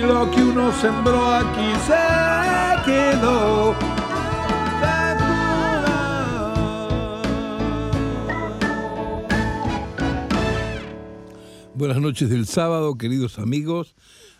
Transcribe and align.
lo 0.00 0.30
que 0.30 0.42
uno 0.42 0.72
sembró 0.80 1.34
aquí 1.34 1.72
se 1.86 2.84
quedó. 2.84 3.74
Buenas 11.74 12.00
noches 12.00 12.30
del 12.30 12.46
sábado, 12.46 12.96
queridos 12.96 13.38
amigos. 13.38 13.94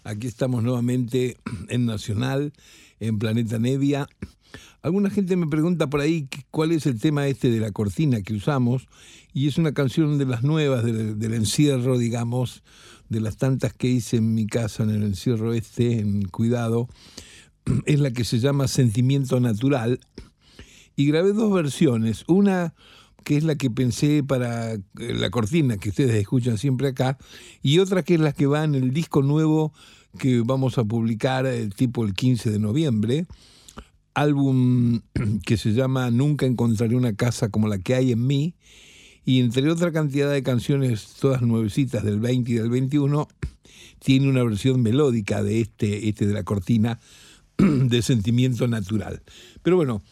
Aquí 0.05 0.27
estamos 0.27 0.62
nuevamente 0.62 1.37
en 1.69 1.87
Nacional, 1.87 2.53
en 3.00 3.19
Planeta 3.19 3.59
Nevia. 3.59 4.09
Alguna 4.80 5.11
gente 5.11 5.37
me 5.37 5.47
pregunta 5.47 5.89
por 5.89 6.00
ahí 6.00 6.28
cuál 6.50 6.73
es 6.73 6.87
el 6.87 7.00
tema 7.00 7.27
este 7.28 7.50
de 7.50 7.61
la 7.61 7.70
cortina 7.73 8.23
que 8.23 8.34
usamos 8.34 8.89
y 9.33 9.48
es 9.48 9.58
una 9.58 9.73
canción 9.73 10.19
de 10.19 10.25
las 10.25 10.42
nuevas 10.42 10.84
del, 10.84 11.19
del 11.19 11.34
encierro, 11.34 11.98
digamos, 11.98 12.62
de 13.12 13.20
las 13.20 13.36
tantas 13.36 13.72
que 13.72 13.88
hice 13.88 14.16
en 14.16 14.34
mi 14.34 14.46
casa 14.46 14.82
en 14.82 14.91
el 14.91 15.02
encierro 15.05 15.52
este, 15.52 16.00
en 16.00 16.22
Cuidado, 16.22 16.88
es 17.86 18.00
la 18.00 18.10
que 18.10 18.24
se 18.24 18.41
llama 18.41 18.66
Sentimiento 18.66 19.38
Natural. 19.38 20.00
Y 20.96 21.06
grabé 21.06 21.33
dos 21.33 21.52
versiones. 21.52 22.24
Una 22.27 22.74
que 23.24 23.36
es 23.36 23.44
la 23.44 23.55
que 23.55 23.70
pensé 23.70 24.24
para 24.24 24.72
eh, 24.72 24.80
la 24.96 25.30
cortina 25.30 25.77
que 25.77 25.90
ustedes 25.90 26.14
escuchan 26.14 26.58
siempre 26.58 26.88
acá, 26.88 27.18
y 27.62 27.78
otra 27.78 28.02
que 28.02 28.14
es 28.14 28.20
la 28.20 28.33
que 28.33 28.46
va 28.46 28.64
en 28.64 28.74
el 28.74 28.92
disco 28.92 29.22
nuevo 29.22 29.72
que 30.18 30.40
vamos 30.40 30.77
a 30.78 30.84
publicar 30.84 31.46
el 31.46 31.68
eh, 31.68 31.70
tipo 31.74 32.05
el 32.05 32.14
15 32.14 32.50
de 32.50 32.58
noviembre, 32.58 33.27
álbum 34.14 35.00
que 35.46 35.56
se 35.56 35.72
llama 35.72 36.10
Nunca 36.10 36.46
encontraré 36.46 36.96
una 36.96 37.14
casa 37.14 37.48
como 37.48 37.68
la 37.68 37.78
que 37.78 37.94
hay 37.94 38.12
en 38.12 38.27
mí, 38.27 38.55
y 39.25 39.41
entre 39.41 39.70
otra 39.70 39.92
cantidad 39.92 40.31
de 40.31 40.42
canciones, 40.42 41.15
todas 41.20 41.42
nuevecitas 41.42 42.05
del 42.05 42.20
20 42.20 42.51
y 42.51 42.55
del 42.55 42.70
21, 42.70 43.29
tiene 43.98 44.29
una 44.29 44.42
versión 44.42 44.83
melódica 44.83 45.42
de 45.42 45.61
este, 45.61 46.09
este 46.09 46.27
de 46.27 46.34
la 46.34 46.42
cortina 46.42 46.98
de 47.56 48.03
Sentimiento 48.03 48.67
Natural. 48.67 49.23
Pero 49.62 49.77
bueno, 49.77 50.03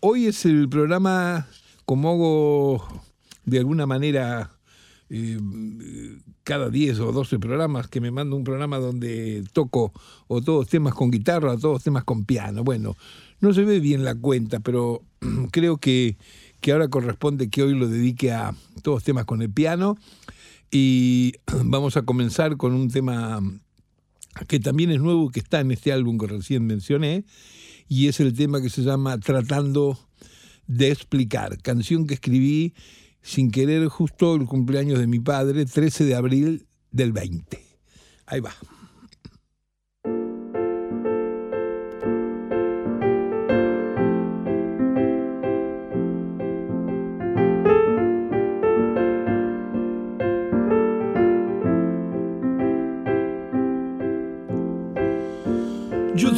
hoy 0.00 0.26
es 0.26 0.44
el 0.44 0.68
programa, 0.68 1.48
como 1.86 2.10
hago 2.10 3.02
de 3.44 3.58
alguna 3.58 3.86
manera 3.86 4.50
eh, 5.08 5.38
cada 6.44 6.68
10 6.68 7.00
o 7.00 7.12
12 7.12 7.38
programas, 7.38 7.88
que 7.88 8.00
me 8.00 8.10
mando 8.10 8.36
un 8.36 8.44
programa 8.44 8.78
donde 8.78 9.44
toco 9.52 9.92
o 10.26 10.42
todos 10.42 10.68
temas 10.68 10.94
con 10.94 11.10
guitarra 11.10 11.52
o 11.52 11.58
todos 11.58 11.82
temas 11.82 12.04
con 12.04 12.24
piano. 12.24 12.64
Bueno, 12.64 12.96
no 13.40 13.54
se 13.54 13.64
ve 13.64 13.80
bien 13.80 14.04
la 14.04 14.14
cuenta, 14.14 14.60
pero 14.60 15.02
creo 15.50 15.78
que 15.78 16.16
que 16.60 16.72
ahora 16.72 16.88
corresponde 16.88 17.50
que 17.50 17.62
hoy 17.62 17.74
lo 17.74 17.88
dedique 17.88 18.32
a 18.32 18.54
todos 18.82 19.04
temas 19.04 19.24
con 19.24 19.42
el 19.42 19.50
piano. 19.50 19.96
Y 20.70 21.34
vamos 21.64 21.96
a 21.96 22.02
comenzar 22.02 22.56
con 22.56 22.74
un 22.74 22.88
tema 22.90 23.40
que 24.46 24.60
también 24.60 24.90
es 24.90 25.00
nuevo, 25.00 25.30
que 25.30 25.40
está 25.40 25.60
en 25.60 25.70
este 25.70 25.92
álbum 25.92 26.18
que 26.18 26.26
recién 26.26 26.66
mencioné, 26.66 27.24
y 27.88 28.08
es 28.08 28.20
el 28.20 28.34
tema 28.34 28.60
que 28.60 28.70
se 28.70 28.82
llama 28.82 29.18
Tratando 29.18 29.98
de 30.66 30.90
explicar, 30.90 31.60
canción 31.62 32.06
que 32.06 32.14
escribí 32.14 32.74
sin 33.22 33.50
querer 33.50 33.88
justo 33.88 34.36
el 34.36 34.44
cumpleaños 34.44 34.98
de 34.98 35.06
mi 35.06 35.18
padre, 35.18 35.66
13 35.66 36.04
de 36.04 36.14
abril 36.14 36.66
del 36.92 37.12
20. 37.12 37.60
Ahí 38.26 38.40
va. 38.40 38.54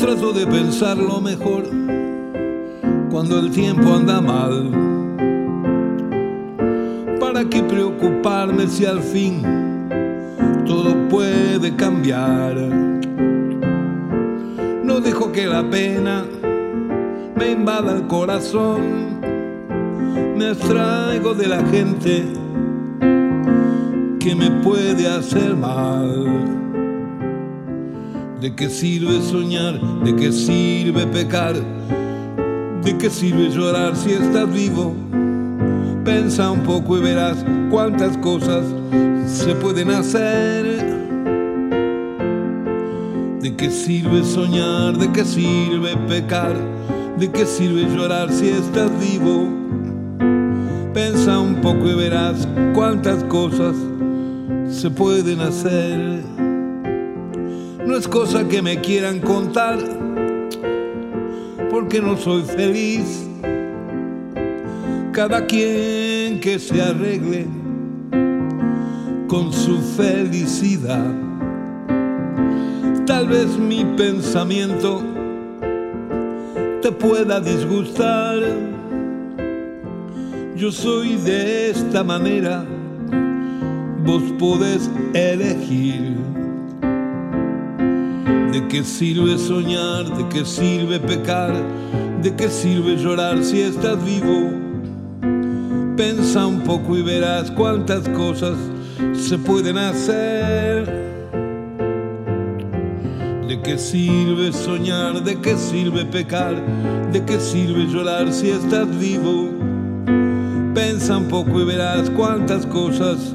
Trato 0.01 0.33
de 0.33 0.47
pensar 0.47 0.97
lo 0.97 1.21
mejor 1.21 1.65
cuando 3.11 3.39
el 3.39 3.51
tiempo 3.51 3.93
anda 3.93 4.19
mal. 4.19 4.71
¿Para 7.21 7.45
qué 7.45 7.63
preocuparme 7.63 8.67
si 8.67 8.87
al 8.87 9.01
fin 9.01 9.43
todo 10.67 10.95
puede 11.11 11.77
cambiar? 11.77 12.57
No 14.83 15.01
dejo 15.01 15.33
que 15.33 15.47
la 15.47 15.69
pena 15.69 16.25
me 17.37 17.51
invada 17.51 17.95
el 17.95 18.07
corazón. 18.07 19.21
Me 20.35 20.49
abstraigo 20.49 21.35
de 21.35 21.47
la 21.47 21.63
gente 21.67 22.25
que 24.19 24.35
me 24.35 24.51
puede 24.63 25.07
hacer 25.07 25.55
mal. 25.55 26.60
¿De 28.41 28.55
qué 28.55 28.71
sirve 28.71 29.21
soñar? 29.21 29.79
¿De 30.03 30.17
qué 30.17 30.33
sirve 30.33 31.07
pecar? 31.07 31.57
¿De 32.83 32.97
qué 32.97 33.11
sirve 33.11 33.51
llorar 33.51 33.95
si 33.95 34.13
estás 34.13 34.51
vivo? 34.51 34.95
Pensa 36.07 36.51
un 36.51 36.61
poco 36.61 36.97
y 36.97 37.03
verás 37.03 37.45
cuántas 37.71 38.17
cosas 38.17 38.65
se 39.27 39.55
pueden 39.57 39.91
hacer. 39.91 40.65
¿De 43.43 43.55
qué 43.57 43.71
sirve 43.71 44.25
soñar? 44.25 44.97
¿De 44.97 45.13
qué 45.13 45.23
sirve 45.27 45.95
pecar? 46.09 46.55
¿De 47.19 47.31
qué 47.31 47.45
sirve 47.45 47.95
llorar 47.95 48.33
si 48.33 48.49
estás 48.49 48.91
vivo? 48.99 49.49
Pensa 50.95 51.39
un 51.39 51.57
poco 51.57 51.89
y 51.89 51.95
verás 51.95 52.49
cuántas 52.73 53.23
cosas 53.25 53.77
se 54.71 54.89
pueden 54.89 55.43
hacer 55.43 56.40
no 57.91 57.97
es 57.97 58.07
cosa 58.07 58.47
que 58.47 58.63
me 58.63 58.81
quieran 58.81 59.19
contar, 59.19 59.77
porque 61.69 62.01
no 62.01 62.17
soy 62.17 62.43
feliz. 62.43 63.27
Cada 65.11 65.45
quien 65.45 66.39
que 66.41 66.61
se 66.61 66.81
arregle 66.81 67.49
con 69.27 69.53
su 69.53 69.77
felicidad. 69.97 71.05
Tal 73.07 73.27
vez 73.27 73.59
mi 73.59 73.85
pensamiento 73.97 75.03
te 76.83 76.93
pueda 76.93 77.41
disgustar. 77.41 78.39
Yo 80.55 80.71
soy 80.71 81.17
de 81.17 81.71
esta 81.71 82.05
manera, 82.05 82.65
vos 84.05 84.23
podés 84.39 84.89
elegir. 85.13 86.20
¿De 88.61 88.69
qué 88.69 88.85
sirve 88.85 89.39
soñar? 89.39 90.05
¿De 90.19 90.29
qué 90.29 90.45
sirve 90.45 91.01
pecar? 91.01 91.55
¿De 92.23 92.37
qué 92.37 92.51
sirve 92.51 92.95
llorar 92.97 93.43
si 93.43 93.63
estás 93.63 94.05
vivo? 94.05 94.51
Pensa 95.97 96.47
un 96.47 96.61
poco 96.61 96.95
y 96.95 97.03
verás 97.03 97.51
cuántas 97.51 98.07
cosas 98.11 98.59
se 99.15 99.39
pueden 99.39 99.79
hacer. 99.79 100.85
¿De 103.49 103.63
qué 103.63 103.79
sirve 103.79 104.53
soñar? 104.53 105.25
¿De 105.25 105.41
qué 105.41 105.57
sirve 105.57 106.05
pecar? 106.05 106.63
¿De 107.13 107.25
qué 107.25 107.41
sirve 107.41 107.87
llorar 107.87 108.31
si 108.31 108.51
estás 108.51 108.87
vivo? 108.99 109.49
Pensa 110.75 111.17
un 111.17 111.29
poco 111.29 111.63
y 111.63 111.65
verás 111.65 112.11
cuántas 112.11 112.67
cosas 112.67 113.35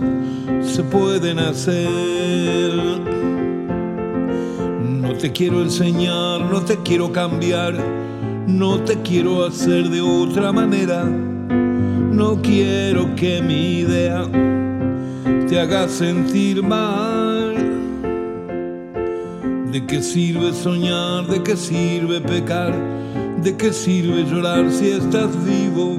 se 0.61 0.83
pueden 0.83 1.39
hacer 1.39 3.14
te 5.15 5.31
quiero 5.31 5.61
enseñar, 5.61 6.41
no 6.41 6.61
te 6.61 6.77
quiero 6.77 7.11
cambiar, 7.11 7.73
no 8.47 8.79
te 8.81 9.01
quiero 9.01 9.45
hacer 9.45 9.89
de 9.89 10.01
otra 10.01 10.51
manera. 10.51 11.05
No 11.05 12.41
quiero 12.41 13.15
que 13.15 13.41
mi 13.41 13.79
idea 13.79 14.25
te 15.47 15.59
haga 15.59 15.87
sentir 15.87 16.63
mal. 16.63 17.55
¿De 19.71 19.85
qué 19.85 20.01
sirve 20.01 20.53
soñar? 20.53 21.27
¿De 21.27 21.43
qué 21.43 21.55
sirve 21.55 22.21
pecar? 22.21 22.73
¿De 23.41 23.55
qué 23.55 23.71
sirve 23.73 24.23
llorar 24.23 24.71
si 24.71 24.91
estás 24.91 25.31
vivo? 25.45 25.97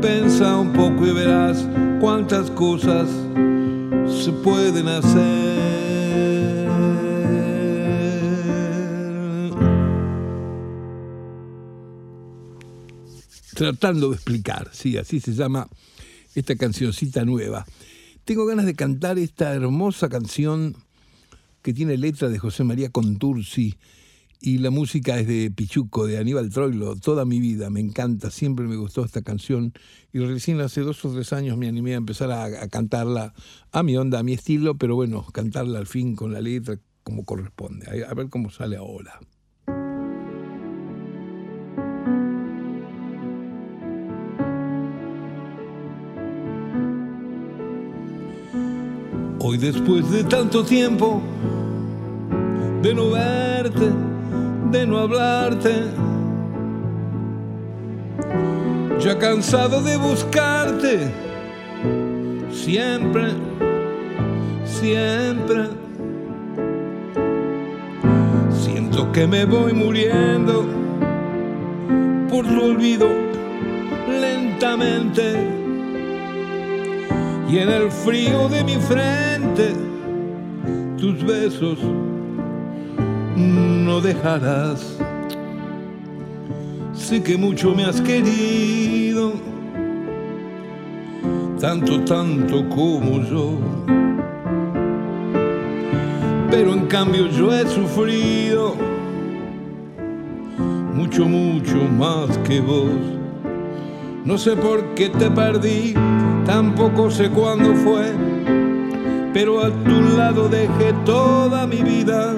Pensa 0.00 0.56
un 0.56 0.72
poco 0.72 1.06
y 1.06 1.12
verás 1.12 1.66
cuántas 2.00 2.50
cosas 2.50 3.08
se 4.06 4.32
pueden 4.32 4.88
hacer. 4.88 5.47
Tratando 13.58 14.10
de 14.10 14.14
explicar, 14.14 14.70
sí, 14.72 14.96
así 14.96 15.18
se 15.18 15.32
llama 15.32 15.68
esta 16.36 16.54
cancioncita 16.54 17.24
nueva. 17.24 17.66
Tengo 18.24 18.46
ganas 18.46 18.66
de 18.66 18.76
cantar 18.76 19.18
esta 19.18 19.52
hermosa 19.52 20.08
canción 20.08 20.76
que 21.62 21.74
tiene 21.74 21.96
letra 21.96 22.28
de 22.28 22.38
José 22.38 22.62
María 22.62 22.90
Contursi 22.90 23.74
y 24.40 24.58
la 24.58 24.70
música 24.70 25.18
es 25.18 25.26
de 25.26 25.50
Pichuco, 25.50 26.06
de 26.06 26.18
Aníbal 26.18 26.50
Troilo, 26.50 26.94
toda 26.94 27.24
mi 27.24 27.40
vida, 27.40 27.68
me 27.68 27.80
encanta, 27.80 28.30
siempre 28.30 28.68
me 28.68 28.76
gustó 28.76 29.04
esta 29.04 29.22
canción 29.22 29.72
y 30.12 30.20
recién 30.20 30.60
hace 30.60 30.82
dos 30.82 31.04
o 31.04 31.12
tres 31.12 31.32
años 31.32 31.58
me 31.58 31.66
animé 31.66 31.94
a 31.94 31.96
empezar 31.96 32.30
a, 32.30 32.68
cantarla 32.68 33.34
a 33.72 33.82
mi 33.82 33.96
onda, 33.96 34.20
a 34.20 34.22
mi 34.22 34.34
estilo, 34.34 34.78
pero 34.78 34.94
bueno, 34.94 35.26
cantarla 35.32 35.80
al 35.80 35.88
fin 35.88 36.14
con 36.14 36.32
la 36.32 36.40
letra 36.40 36.78
como 37.02 37.24
corresponde, 37.24 38.04
a 38.08 38.14
ver 38.14 38.28
cómo 38.28 38.50
sale 38.50 38.76
ahora. 38.76 39.18
Hoy 49.50 49.56
después 49.56 50.10
de 50.10 50.24
tanto 50.24 50.62
tiempo 50.62 51.22
de 52.82 52.94
no 52.94 53.12
verte, 53.12 53.88
de 54.70 54.86
no 54.86 54.98
hablarte, 54.98 55.84
ya 59.00 59.18
cansado 59.18 59.82
de 59.82 59.96
buscarte, 59.96 61.10
siempre, 62.52 63.28
siempre. 64.66 65.68
Siento 68.50 69.10
que 69.12 69.26
me 69.26 69.46
voy 69.46 69.72
muriendo 69.72 70.66
por 72.28 72.44
tu 72.44 72.64
olvido 72.64 73.08
lentamente 74.10 75.57
y 77.48 77.58
en 77.58 77.70
el 77.70 77.90
frío 77.90 78.48
de 78.48 78.62
mi 78.62 78.76
frente 78.76 79.72
tus 80.98 81.24
besos 81.24 81.78
no 83.36 84.00
dejarás. 84.00 84.98
Sé 86.92 87.22
que 87.22 87.38
mucho 87.38 87.74
me 87.74 87.84
has 87.84 88.00
querido, 88.02 89.32
tanto, 91.58 92.00
tanto 92.04 92.68
como 92.68 93.22
yo. 93.22 93.52
Pero 96.50 96.72
en 96.72 96.86
cambio 96.86 97.28
yo 97.28 97.52
he 97.54 97.66
sufrido 97.66 98.74
mucho, 100.94 101.24
mucho 101.24 101.76
más 101.98 102.36
que 102.38 102.60
vos. 102.60 102.90
No 104.24 104.36
sé 104.36 104.54
por 104.56 104.94
qué 104.94 105.08
te 105.08 105.30
perdí 105.30 105.94
tampoco 106.48 107.10
sé 107.10 107.28
cuándo 107.28 107.74
fue, 107.74 108.10
pero 109.34 109.62
a 109.62 109.68
tu 109.68 110.16
lado 110.16 110.48
dejé 110.48 110.94
toda 111.04 111.66
mi 111.66 111.82
vida. 111.82 112.34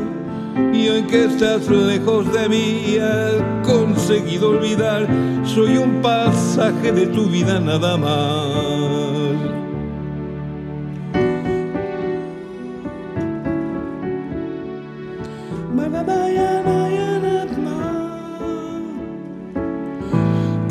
Y 0.72 0.88
hoy 0.88 1.02
que 1.04 1.26
estás 1.26 1.68
lejos 1.70 2.30
de 2.32 2.48
mí 2.48 2.96
has 2.98 3.40
conseguido 3.64 4.50
olvidar, 4.50 5.06
soy 5.44 5.76
un 5.78 6.02
pasaje 6.02 6.90
de 6.90 7.06
tu 7.06 7.26
vida 7.26 7.60
nada 7.60 7.96
más. 7.96 8.80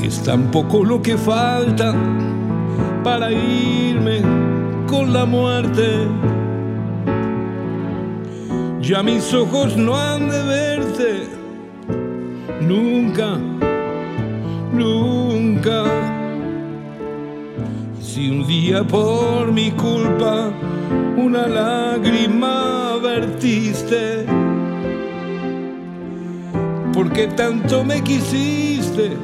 Es 0.03 0.23
tan 0.23 0.51
poco 0.51 0.83
lo 0.83 1.01
que 1.01 1.17
falta 1.17 1.93
para 3.09 3.31
irme 3.31 4.21
con 4.85 5.11
la 5.11 5.25
muerte. 5.25 5.87
Ya 8.81 9.01
mis 9.01 9.33
ojos 9.33 9.75
no 9.75 9.97
han 9.97 10.29
de 10.29 10.43
verte, 10.43 11.11
nunca, 12.61 13.29
nunca. 14.71 15.77
Si 17.99 18.29
un 18.29 18.45
día 18.45 18.83
por 18.83 19.51
mi 19.51 19.71
culpa 19.71 20.51
una 21.17 21.47
lágrima 21.47 22.97
vertiste, 23.01 24.27
porque 26.93 27.25
tanto 27.25 27.83
me 27.83 28.03
quisiste, 28.03 29.17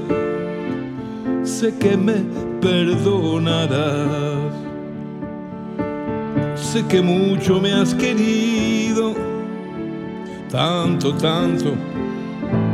sé 1.43 1.77
que 1.77 1.95
me 1.95 2.54
perdonarás. 2.65 4.51
Sé 6.55 6.83
que 6.87 6.99
mucho 6.99 7.61
me 7.61 7.71
has 7.71 7.93
querido, 7.93 9.13
tanto, 10.49 11.13
tanto 11.13 11.73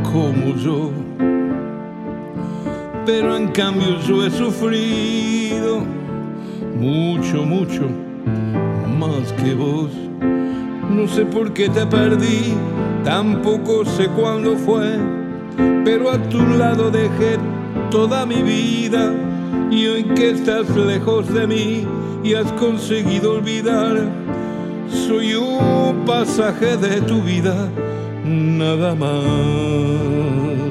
como 0.03 0.55
yo. 0.55 0.91
Pero 3.05 3.35
en 3.35 3.49
cambio 3.49 3.99
yo 4.07 4.25
he 4.25 4.31
sufrido 4.31 5.81
mucho, 6.79 7.43
mucho 7.43 7.89
más 8.97 9.33
que 9.33 9.53
vos. 9.53 9.91
No 10.89 11.05
sé 11.05 11.25
por 11.25 11.51
qué 11.51 11.67
te 11.67 11.85
perdí, 11.85 12.53
tampoco 13.03 13.83
sé 13.83 14.07
cuándo 14.07 14.55
fue, 14.55 14.97
pero 15.83 16.11
a 16.11 16.17
tu 16.29 16.39
lado 16.57 16.89
dejé 16.91 17.37
toda 17.89 18.25
mi 18.25 18.41
vida 18.41 19.13
y 19.71 19.87
hoy 19.87 20.03
que 20.03 20.31
estás 20.31 20.69
lejos 20.75 21.33
de 21.33 21.47
mí 21.47 21.87
y 22.23 22.33
has 22.33 22.51
conseguido 22.53 23.33
olvidar, 23.33 24.09
soy 25.07 25.33
un 25.33 26.03
pasaje 26.05 26.77
de 26.77 27.01
tu 27.01 27.21
vida, 27.21 27.71
nada 28.25 28.95
más. 28.95 30.61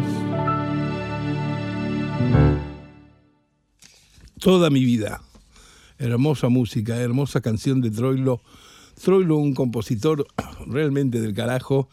Toda 4.39 4.71
mi 4.71 4.85
vida. 4.85 5.21
Hermosa 5.99 6.49
música, 6.49 6.97
hermosa 6.97 7.43
canción 7.43 7.83
de 7.83 7.91
Troilo. 7.91 8.41
Troilo, 9.03 9.37
un 9.37 9.55
compositor 9.55 10.27
realmente 10.67 11.21
del 11.21 11.35
carajo, 11.35 11.89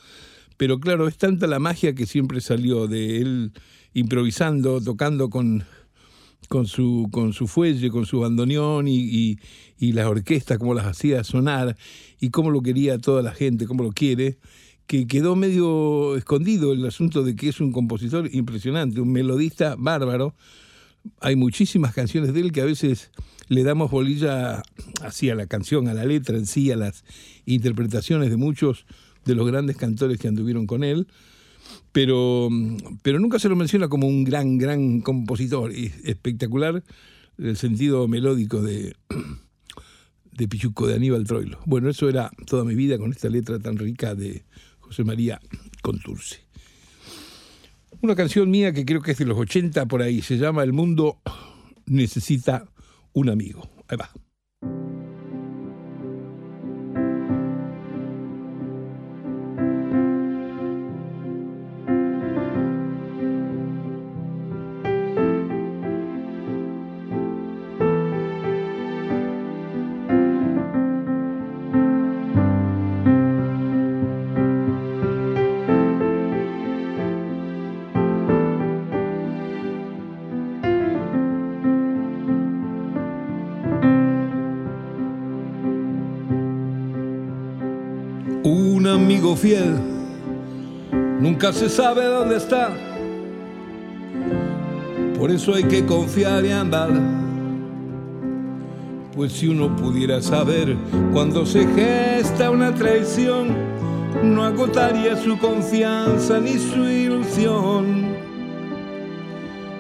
pero 0.57 0.79
claro, 0.79 1.07
es 1.07 1.17
tanta 1.17 1.47
la 1.47 1.59
magia 1.59 1.93
que 1.93 2.05
siempre 2.05 2.41
salió 2.41 2.87
de 2.87 3.17
él 3.17 3.53
improvisando, 3.93 4.81
tocando 4.81 5.29
con 5.29 5.65
con 6.47 6.67
su, 6.67 7.07
con 7.11 7.33
su 7.33 7.47
fuelle, 7.47 7.89
con 7.89 8.05
su 8.05 8.19
bandoneón 8.19 8.87
y, 8.87 9.37
y, 9.77 9.91
las 9.91 10.07
orquestas, 10.07 10.57
cómo 10.57 10.73
las 10.73 10.85
hacía 10.85 11.23
sonar 11.23 11.77
y 12.19 12.29
cómo 12.29 12.51
lo 12.51 12.61
quería 12.61 12.97
toda 12.97 13.21
la 13.21 13.31
gente, 13.31 13.67
cómo 13.67 13.83
lo 13.83 13.91
quiere, 13.91 14.37
que 14.87 15.07
quedó 15.07 15.35
medio 15.35 16.15
escondido 16.15 16.73
el 16.73 16.85
asunto 16.85 17.23
de 17.23 17.35
que 17.35 17.49
es 17.49 17.59
un 17.59 17.71
compositor 17.71 18.29
impresionante, 18.33 19.01
un 19.01 19.11
melodista 19.11 19.75
bárbaro. 19.77 20.33
Hay 21.19 21.35
muchísimas 21.35 21.93
canciones 21.93 22.33
de 22.33 22.39
él 22.41 22.51
que 22.51 22.61
a 22.61 22.65
veces 22.65 23.11
le 23.49 23.63
damos 23.63 23.91
bolilla 23.91 24.63
así 25.01 25.29
a 25.29 25.35
la 25.35 25.47
canción, 25.47 25.87
a 25.87 25.93
la 25.93 26.05
letra 26.05 26.37
en 26.37 26.45
sí, 26.45 26.71
a 26.71 26.77
las 26.77 27.03
interpretaciones 27.45 28.29
de 28.29 28.37
muchos 28.37 28.85
de 29.25 29.35
los 29.35 29.45
grandes 29.47 29.75
cantores 29.75 30.19
que 30.19 30.27
anduvieron 30.27 30.67
con 30.67 30.83
él 30.83 31.07
pero, 31.97 32.47
pero 33.01 33.17
nunca 33.17 33.39
se 33.39 33.49
lo 33.49 33.55
menciona 33.55 33.87
como 33.87 34.05
un 34.05 34.23
gran, 34.23 34.59
gran 34.59 35.01
compositor. 35.01 35.71
espectacular 35.71 36.83
el 37.39 37.57
sentido 37.57 38.07
melódico 38.07 38.61
de, 38.61 38.95
de 40.31 40.47
Pichuco, 40.47 40.85
de 40.85 40.93
Aníbal 40.93 41.23
Troilo. 41.23 41.57
Bueno, 41.65 41.89
eso 41.89 42.07
era 42.07 42.29
toda 42.45 42.63
mi 42.65 42.75
vida 42.75 42.99
con 42.99 43.09
esta 43.09 43.29
letra 43.29 43.57
tan 43.57 43.77
rica 43.77 44.13
de 44.13 44.43
José 44.79 45.05
María 45.05 45.41
Conturce. 45.81 46.41
Una 48.01 48.13
canción 48.13 48.51
mía 48.51 48.73
que 48.73 48.85
creo 48.85 49.01
que 49.01 49.13
es 49.13 49.17
de 49.17 49.25
los 49.25 49.39
80 49.39 49.87
por 49.87 50.03
ahí, 50.03 50.21
se 50.21 50.37
llama 50.37 50.61
El 50.61 50.73
mundo 50.73 51.17
necesita 51.87 52.67
un 53.13 53.29
amigo. 53.29 53.67
Ahí 53.87 53.97
va. 53.97 55.06
Fiel, 89.37 89.75
nunca 91.21 91.53
se 91.53 91.69
sabe 91.69 92.05
dónde 92.05 92.37
está. 92.37 92.71
Por 95.17 95.31
eso 95.31 95.53
hay 95.53 95.63
que 95.63 95.85
confiar 95.85 96.45
y 96.45 96.51
andar. 96.51 96.89
Pues 99.15 99.31
si 99.31 99.47
uno 99.47 99.75
pudiera 99.75 100.21
saber 100.21 100.75
cuando 101.11 101.45
se 101.45 101.65
gesta 101.67 102.51
una 102.51 102.73
traición, 102.73 103.55
no 104.23 104.43
agotaría 104.43 105.15
su 105.15 105.37
confianza 105.37 106.39
ni 106.39 106.53
su 106.53 106.83
ilusión. 106.83 108.07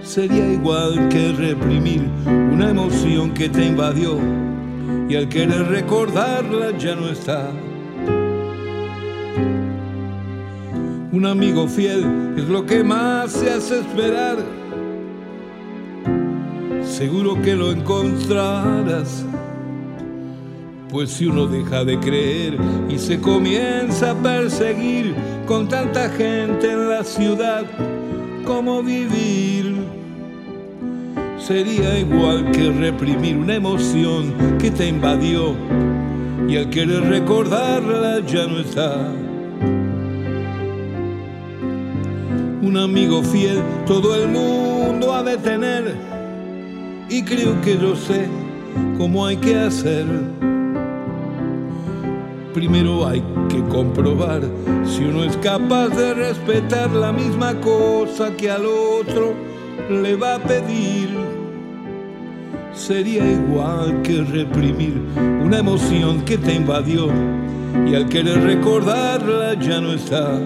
Sería 0.01 0.53
igual 0.53 1.09
que 1.09 1.33
reprimir 1.33 2.01
una 2.25 2.69
emoción 2.69 3.33
que 3.33 3.49
te 3.49 3.65
invadió 3.65 4.17
y 5.09 5.15
al 5.15 5.27
querer 5.29 5.67
recordarla 5.67 6.77
ya 6.77 6.95
no 6.95 7.09
está. 7.09 7.51
Un 11.09 11.25
amigo 11.25 11.69
fiel 11.69 12.35
es 12.37 12.49
lo 12.49 12.65
que 12.65 12.83
más 12.83 13.31
se 13.31 13.49
hace 13.49 13.79
esperar. 13.79 14.37
Seguro 16.83 17.41
que 17.41 17.55
lo 17.55 17.71
encontrarás. 17.71 19.25
Pues 20.89 21.11
si 21.11 21.27
uno 21.27 21.47
deja 21.47 21.85
de 21.85 21.97
creer 21.99 22.57
y 22.89 22.97
se 22.97 23.21
comienza 23.21 24.11
a 24.11 24.15
perseguir 24.15 25.15
con 25.45 25.69
tanta 25.69 26.09
gente 26.09 26.73
en 26.73 26.89
la 26.89 27.05
ciudad, 27.05 27.63
¿cómo 28.45 28.83
vivir? 28.83 29.77
Sería 31.39 31.97
igual 31.97 32.51
que 32.51 32.69
reprimir 32.69 33.37
una 33.37 33.55
emoción 33.55 34.33
que 34.59 34.71
te 34.71 34.89
invadió 34.89 35.55
y 36.49 36.57
al 36.57 36.69
querer 36.69 37.03
recordarla 37.03 38.19
ya 38.25 38.45
no 38.45 38.59
está. 38.59 39.09
Un 42.67 42.75
amigo 42.75 43.23
fiel 43.23 43.63
todo 43.85 44.13
el 44.13 44.27
mundo 44.27 45.13
ha 45.13 45.23
de 45.23 45.37
tener 45.37 45.95
y 47.09 47.23
creo 47.23 47.61
que 47.61 47.77
yo 47.77 47.95
sé 47.95 48.27
cómo 48.97 49.25
hay 49.25 49.37
que 49.37 49.57
hacer. 49.57 50.05
Primero 52.53 53.07
hay 53.07 53.23
que 53.47 53.63
comprobar 53.69 54.41
si 54.83 55.05
uno 55.05 55.23
es 55.23 55.37
capaz 55.37 55.87
de 55.95 56.13
respetar 56.13 56.91
la 56.91 57.13
misma 57.13 57.53
cosa 57.61 58.35
que 58.35 58.51
al 58.51 58.65
otro 58.65 59.33
le 59.89 60.17
va 60.17 60.35
a 60.35 60.39
pedir. 60.39 61.07
Sería 62.73 63.31
igual 63.31 64.01
que 64.01 64.23
reprimir 64.23 65.01
una 65.41 65.59
emoción 65.59 66.25
que 66.25 66.37
te 66.37 66.55
invadió 66.55 67.07
y 67.89 67.95
al 67.95 68.09
querer 68.09 68.43
recordarla 68.43 69.53
ya 69.53 69.79
no 69.79 69.93
está. 69.93 70.37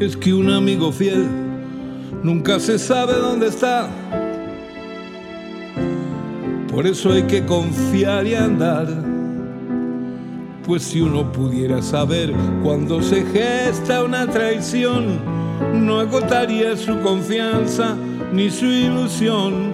Es 0.00 0.16
que 0.18 0.34
un 0.34 0.50
amigo 0.50 0.92
fiel 0.92 1.26
nunca 2.22 2.60
se 2.60 2.78
sabe 2.78 3.14
dónde 3.14 3.48
está. 3.48 3.88
Por 6.70 6.86
eso 6.86 7.12
hay 7.12 7.22
que 7.22 7.46
confiar 7.46 8.26
y 8.26 8.34
andar 8.34 9.13
pues 10.66 10.82
si 10.82 11.00
uno 11.00 11.30
pudiera 11.30 11.82
saber 11.82 12.32
cuando 12.62 13.02
se 13.02 13.24
gesta 13.24 14.02
una 14.02 14.26
traición, 14.26 15.18
no 15.74 16.00
agotaría 16.00 16.76
su 16.76 16.98
confianza 17.00 17.96
ni 18.32 18.50
su 18.50 18.66
ilusión. 18.66 19.72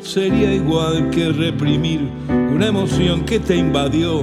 Sería 0.00 0.52
igual 0.52 1.10
que 1.10 1.30
reprimir 1.30 2.00
una 2.54 2.66
emoción 2.66 3.24
que 3.24 3.40
te 3.40 3.56
invadió 3.56 4.22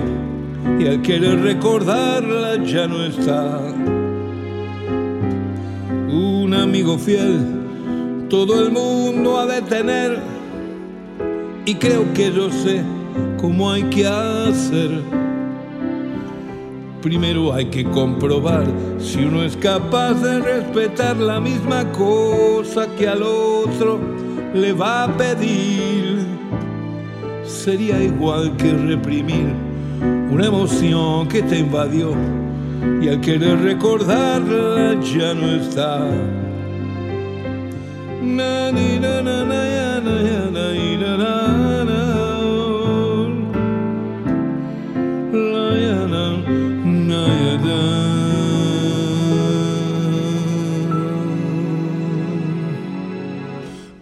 y 0.79 0.87
al 0.87 1.01
querer 1.01 1.41
recordarla 1.41 2.63
ya 2.63 2.87
no 2.87 3.03
está. 3.03 3.59
Un 6.09 6.53
amigo 6.53 6.97
fiel, 6.97 8.27
todo 8.29 8.63
el 8.63 8.71
mundo 8.71 9.39
ha 9.39 9.45
de 9.45 9.61
tener 9.63 10.19
y 11.65 11.75
creo 11.75 12.13
que 12.13 12.31
yo 12.31 12.51
sé 12.51 12.96
cómo 13.47 13.71
hay 13.71 13.83
que 13.83 14.05
hacer. 14.05 14.91
Primero 17.01 17.53
hay 17.53 17.67
que 17.67 17.85
comprobar 17.85 18.65
si 18.99 19.23
uno 19.23 19.41
es 19.41 19.55
capaz 19.55 20.15
de 20.15 20.39
respetar 20.39 21.15
la 21.15 21.39
misma 21.39 21.89
cosa 21.93 22.87
que 22.97 23.07
al 23.07 23.23
otro 23.23 23.99
le 24.53 24.73
va 24.73 25.05
a 25.05 25.17
pedir. 25.17 26.25
Sería 27.45 28.03
igual 28.03 28.57
que 28.57 28.73
reprimir 28.73 29.47
una 30.29 30.47
emoción 30.47 31.29
que 31.29 31.41
te 31.41 31.59
invadió 31.59 32.11
y 33.01 33.07
al 33.07 33.21
querer 33.21 33.61
recordarla 33.61 34.99
ya 34.99 35.33
no 35.33 35.47
está. 35.55 36.05
Na, 38.21 38.73
na, 38.73 39.37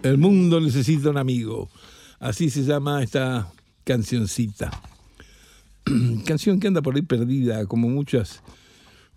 El 0.02 0.18
mundo 0.18 0.60
necesita 0.60 1.10
un 1.10 1.18
amigo. 1.18 1.68
Así 2.20 2.48
se 2.48 2.62
llama 2.62 3.02
esta 3.02 3.52
cancioncita. 3.82 4.70
Canción 6.24 6.60
que 6.60 6.68
anda 6.68 6.80
por 6.80 6.94
ahí 6.94 7.02
perdida, 7.02 7.66
como 7.66 7.88
muchas 7.88 8.42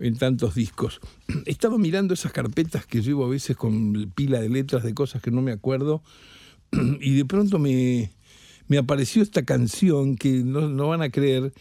en 0.00 0.16
tantos 0.16 0.56
discos. 0.56 1.00
Estaba 1.46 1.78
mirando 1.78 2.14
esas 2.14 2.32
carpetas 2.32 2.86
que 2.86 3.02
llevo 3.02 3.24
a 3.24 3.28
veces 3.28 3.56
con 3.56 4.10
pila 4.16 4.40
de 4.40 4.48
letras 4.48 4.82
de 4.82 4.92
cosas 4.92 5.22
que 5.22 5.30
no 5.30 5.42
me 5.42 5.52
acuerdo 5.52 6.02
y 7.00 7.14
de 7.14 7.24
pronto 7.24 7.58
me, 7.58 8.10
me 8.66 8.78
apareció 8.78 9.22
esta 9.22 9.44
canción 9.44 10.16
que 10.16 10.42
no, 10.42 10.68
no 10.68 10.88
van 10.88 11.02
a 11.02 11.10
creer, 11.10 11.52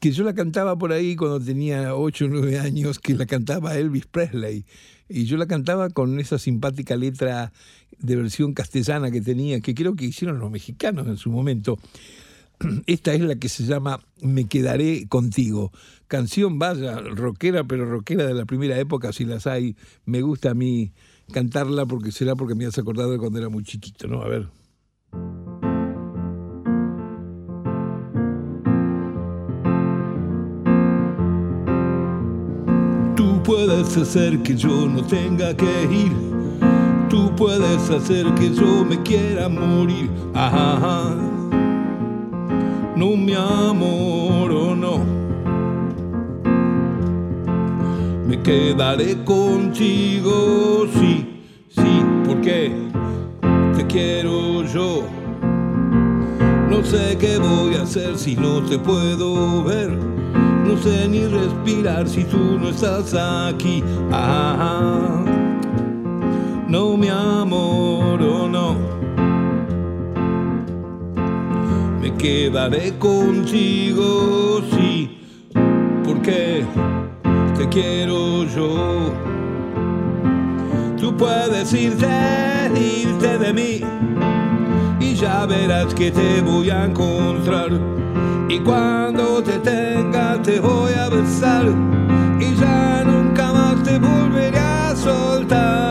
que 0.00 0.12
yo 0.12 0.24
la 0.24 0.34
cantaba 0.34 0.76
por 0.76 0.92
ahí 0.92 1.16
cuando 1.16 1.40
tenía 1.40 1.94
8 1.94 2.24
o 2.24 2.28
9 2.28 2.58
años, 2.58 2.98
que 2.98 3.14
la 3.14 3.26
cantaba 3.26 3.76
Elvis 3.76 4.06
Presley. 4.06 4.64
Y 5.08 5.24
yo 5.24 5.36
la 5.36 5.46
cantaba 5.46 5.90
con 5.90 6.18
esa 6.20 6.38
simpática 6.38 6.96
letra 6.96 7.52
de 7.98 8.16
versión 8.16 8.54
castellana 8.54 9.10
que 9.10 9.20
tenía, 9.20 9.60
que 9.60 9.74
creo 9.74 9.94
que 9.94 10.06
hicieron 10.06 10.38
los 10.38 10.50
mexicanos 10.50 11.06
en 11.06 11.16
su 11.16 11.30
momento. 11.30 11.78
Esta 12.86 13.14
es 13.14 13.20
la 13.20 13.36
que 13.36 13.48
se 13.48 13.64
llama 13.64 14.00
Me 14.20 14.46
quedaré 14.46 15.06
contigo. 15.08 15.72
Canción, 16.08 16.58
vaya, 16.58 17.00
rockera, 17.00 17.64
pero 17.64 17.86
rockera 17.86 18.26
de 18.26 18.34
la 18.34 18.44
primera 18.44 18.78
época, 18.78 19.12
si 19.12 19.24
las 19.24 19.46
hay. 19.46 19.76
Me 20.04 20.22
gusta 20.22 20.50
a 20.50 20.54
mí 20.54 20.92
cantarla 21.32 21.86
porque 21.86 22.12
será 22.12 22.34
porque 22.36 22.54
me 22.54 22.66
has 22.66 22.78
acordado 22.78 23.12
de 23.12 23.18
cuando 23.18 23.38
era 23.38 23.48
muy 23.48 23.64
chiquito, 23.64 24.08
¿no? 24.08 24.22
A 24.22 24.28
ver. 24.28 24.48
Puedes 33.54 33.94
hacer 33.98 34.38
que 34.42 34.56
yo 34.56 34.88
no 34.88 35.04
tenga 35.04 35.54
que 35.54 35.82
ir. 35.90 36.12
Tú 37.10 37.30
puedes 37.36 37.90
hacer 37.90 38.24
que 38.34 38.50
yo 38.54 38.82
me 38.82 39.02
quiera 39.02 39.46
morir. 39.46 40.08
Ajá. 40.32 41.14
No, 42.96 43.08
mi 43.08 43.34
amor, 43.34 44.50
o 44.52 44.74
no. 44.74 45.04
Me 48.26 48.40
quedaré 48.40 49.22
contigo, 49.22 50.86
sí, 50.94 51.42
sí, 51.68 52.02
porque 52.24 52.72
te 53.76 53.86
quiero 53.86 54.64
yo. 54.64 55.02
No 56.70 56.82
sé 56.82 57.18
qué 57.20 57.36
voy 57.36 57.74
a 57.74 57.82
hacer 57.82 58.16
si 58.16 58.34
no 58.34 58.62
te 58.62 58.78
puedo 58.78 59.62
ver 59.62 60.11
no 60.64 60.76
sé 60.76 61.08
ni 61.08 61.26
respirar 61.26 62.08
si 62.08 62.24
tú 62.24 62.58
no 62.58 62.68
estás 62.68 63.14
aquí. 63.14 63.82
Ah, 64.10 65.24
no, 66.68 66.96
mi 66.96 67.08
amor, 67.08 68.22
o 68.22 68.48
no. 68.48 68.76
Me 72.00 72.14
quedaré 72.14 72.98
contigo, 72.98 74.60
sí, 74.72 75.18
porque 76.04 76.64
te 77.56 77.68
quiero 77.68 78.44
yo. 78.44 79.12
Tú 80.98 81.16
puedes 81.16 81.72
irte, 81.72 82.06
irte 82.76 83.38
de 83.38 83.52
mí, 83.52 83.80
ya 85.22 85.46
verás 85.46 85.94
que 85.94 86.10
te 86.10 86.42
voy 86.42 86.68
a 86.68 86.84
encontrar 86.84 87.70
y 88.48 88.58
cuando 88.58 89.42
te 89.42 89.58
tenga 89.60 90.42
te 90.42 90.58
voy 90.58 90.92
a 90.94 91.08
besar 91.08 91.66
y 92.40 92.54
ya 92.56 93.04
nunca 93.04 93.52
más 93.52 93.82
te 93.84 93.98
volveré 93.98 94.58
a 94.58 94.96
soltar. 94.96 95.82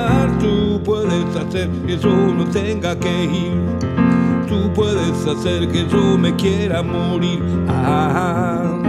hacer 1.51 1.69
que 1.85 1.97
yo 1.97 2.09
no 2.09 2.45
tenga 2.45 2.97
que 2.97 3.23
ir. 3.25 3.53
Tú 4.47 4.71
puedes 4.73 5.25
hacer 5.25 5.67
que 5.69 5.88
yo 5.88 6.17
me 6.17 6.35
quiera 6.35 6.81
morir. 6.81 7.41
Ah, 7.67 8.79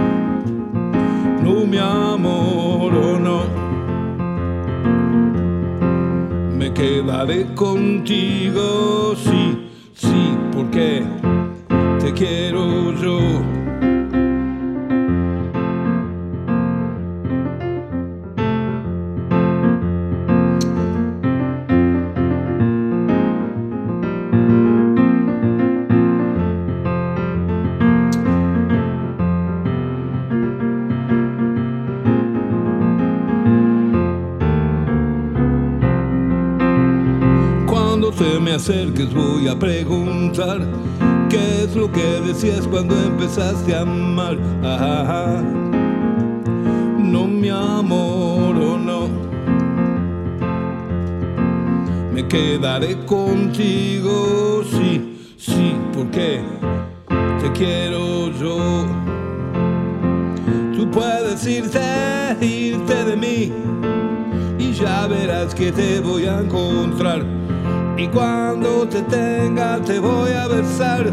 no, 1.42 1.66
mi 1.66 1.78
amor, 1.78 2.94
o 2.94 3.18
no. 3.18 3.42
Me 6.56 6.72
quedaré 6.72 7.52
contigo, 7.54 9.14
sí, 9.16 9.61
sí, 10.02 10.36
porque 10.52 11.02
te 12.00 12.12
quiero 12.12 12.92
yo. 12.94 13.61
Me 38.40 38.52
acerques 38.52 39.12
voy 39.12 39.48
a 39.48 39.58
preguntar 39.58 40.60
qué 41.28 41.64
es 41.64 41.74
lo 41.74 41.90
que 41.90 42.20
decías 42.20 42.66
cuando 42.68 42.94
empezaste 42.94 43.74
a 43.74 43.82
amar. 43.82 44.36
No 46.98 47.26
mi 47.26 47.48
amor 47.48 48.56
o 48.56 48.78
no. 48.78 49.08
Me 52.12 52.26
quedaré 52.28 52.96
contigo, 53.06 54.62
sí, 54.70 55.34
sí, 55.38 55.74
porque 55.92 56.42
te 57.40 57.52
quiero 57.52 58.30
yo. 58.32 58.86
Tú 60.76 60.90
puedes 60.90 61.46
irte, 61.46 61.80
irte 62.40 63.04
de 63.04 63.16
mí 63.16 63.52
y 64.58 64.72
ya 64.72 65.06
verás 65.06 65.54
que 65.54 65.72
te 65.72 66.00
voy 66.00 66.26
a 66.26 66.40
encontrar 66.40 67.41
y 67.96 68.08
cuando 68.08 68.88
te 68.88 69.02
tenga 69.02 69.78
te 69.80 69.98
voy 69.98 70.32
a 70.32 70.48
besar 70.48 71.12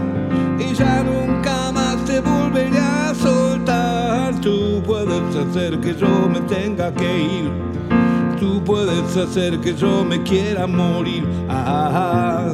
y 0.60 0.74
ya 0.74 1.04
nunca 1.04 1.72
más 1.72 2.04
te 2.06 2.20
volveré 2.20 2.80
a 2.80 3.14
soltar. 3.14 4.40
Tú 4.42 4.82
puedes 4.86 5.36
hacer 5.36 5.80
que 5.80 5.96
yo 5.96 6.28
me 6.28 6.40
tenga 6.42 6.94
que 6.94 7.22
ir. 7.22 7.52
Tú 8.40 8.64
puedes 8.64 9.18
hacer 9.18 9.60
que 9.60 9.76
yo 9.76 10.06
me 10.06 10.22
quiera 10.24 10.66
morir. 10.66 11.28
Ah, 11.50 12.54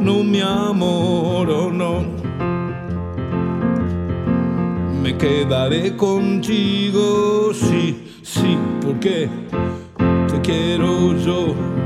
no 0.00 0.22
mi 0.22 0.40
amor, 0.40 1.50
oh 1.50 1.72
no. 1.72 2.04
Me 5.02 5.16
quedaré 5.16 5.96
contigo, 5.96 7.52
sí, 7.52 8.20
sí, 8.22 8.56
porque 8.80 9.28
te 10.28 10.40
quiero 10.40 11.16
yo 11.16 11.77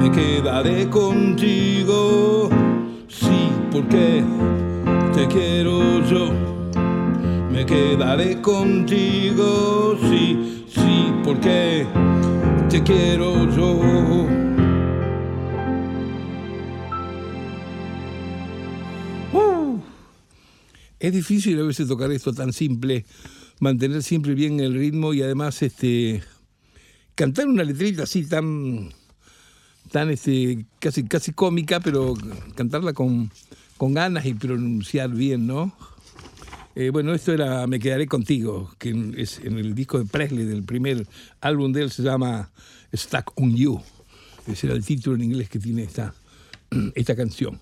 me 0.00 0.10
quedaré 0.10 0.88
contigo, 0.88 2.48
sí, 3.06 3.50
porque 3.70 4.24
te 5.12 5.28
quiero 5.28 6.02
yo. 6.08 6.32
Me 7.52 7.66
quedaré 7.66 8.40
contigo, 8.40 9.98
sí, 10.00 10.64
sí, 10.72 11.12
porque 11.22 11.86
te 12.70 12.82
quiero 12.82 13.54
yo. 13.54 13.72
Uh. 19.32 19.80
es 20.98 21.12
difícil 21.12 21.60
a 21.60 21.64
veces 21.64 21.86
tocar 21.86 22.10
esto 22.10 22.32
tan 22.32 22.54
simple, 22.54 23.04
mantener 23.58 24.02
siempre 24.02 24.32
bien 24.34 24.60
el 24.60 24.72
ritmo 24.72 25.12
y 25.12 25.20
además 25.20 25.60
este 25.60 26.22
cantar 27.14 27.46
una 27.46 27.64
letrita 27.64 28.04
así 28.04 28.26
tan 28.26 28.98
tan 29.90 30.10
este, 30.10 30.64
casi, 30.78 31.04
casi 31.04 31.32
cómica, 31.32 31.80
pero 31.80 32.14
cantarla 32.54 32.92
con, 32.92 33.30
con 33.76 33.94
ganas 33.94 34.26
y 34.26 34.34
pronunciar 34.34 35.10
bien, 35.10 35.46
¿no? 35.46 35.72
Eh, 36.76 36.90
bueno, 36.90 37.12
esto 37.12 37.32
era 37.32 37.66
Me 37.66 37.80
Quedaré 37.80 38.06
Contigo, 38.06 38.72
que 38.78 39.12
es 39.16 39.40
en 39.40 39.58
el 39.58 39.74
disco 39.74 39.98
de 39.98 40.06
Presley, 40.06 40.44
del 40.44 40.62
primer 40.62 41.06
álbum 41.40 41.72
de 41.72 41.82
él, 41.82 41.90
se 41.90 42.02
llama 42.02 42.50
Stuck 42.94 43.32
on 43.36 43.56
You. 43.56 43.80
Ese 44.46 44.68
era 44.68 44.76
el 44.76 44.84
título 44.84 45.16
en 45.16 45.24
inglés 45.24 45.48
que 45.48 45.58
tiene 45.58 45.82
esta, 45.82 46.14
esta 46.94 47.16
canción. 47.16 47.58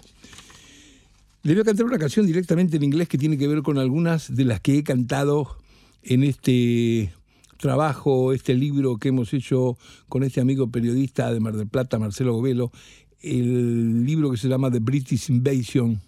Le 1.42 1.54
voy 1.54 1.62
a 1.62 1.64
cantar 1.64 1.86
una 1.86 1.98
canción 1.98 2.26
directamente 2.26 2.76
en 2.76 2.84
inglés 2.84 3.08
que 3.08 3.16
tiene 3.16 3.38
que 3.38 3.48
ver 3.48 3.62
con 3.62 3.78
algunas 3.78 4.34
de 4.34 4.44
las 4.44 4.60
que 4.60 4.78
he 4.78 4.84
cantado 4.84 5.56
en 6.02 6.22
este 6.22 7.12
trabajo, 7.58 8.32
este 8.32 8.54
libro 8.54 8.96
que 8.96 9.08
hemos 9.08 9.34
hecho 9.34 9.76
con 10.08 10.22
este 10.22 10.40
amigo 10.40 10.70
periodista 10.70 11.32
de 11.32 11.40
Mar 11.40 11.56
del 11.56 11.68
Plata, 11.68 11.98
Marcelo 11.98 12.32
Govelo, 12.34 12.72
el 13.20 14.06
libro 14.06 14.30
que 14.30 14.36
se 14.36 14.48
llama 14.48 14.70
The 14.70 14.78
British 14.78 15.28
Invasion, 15.28 16.00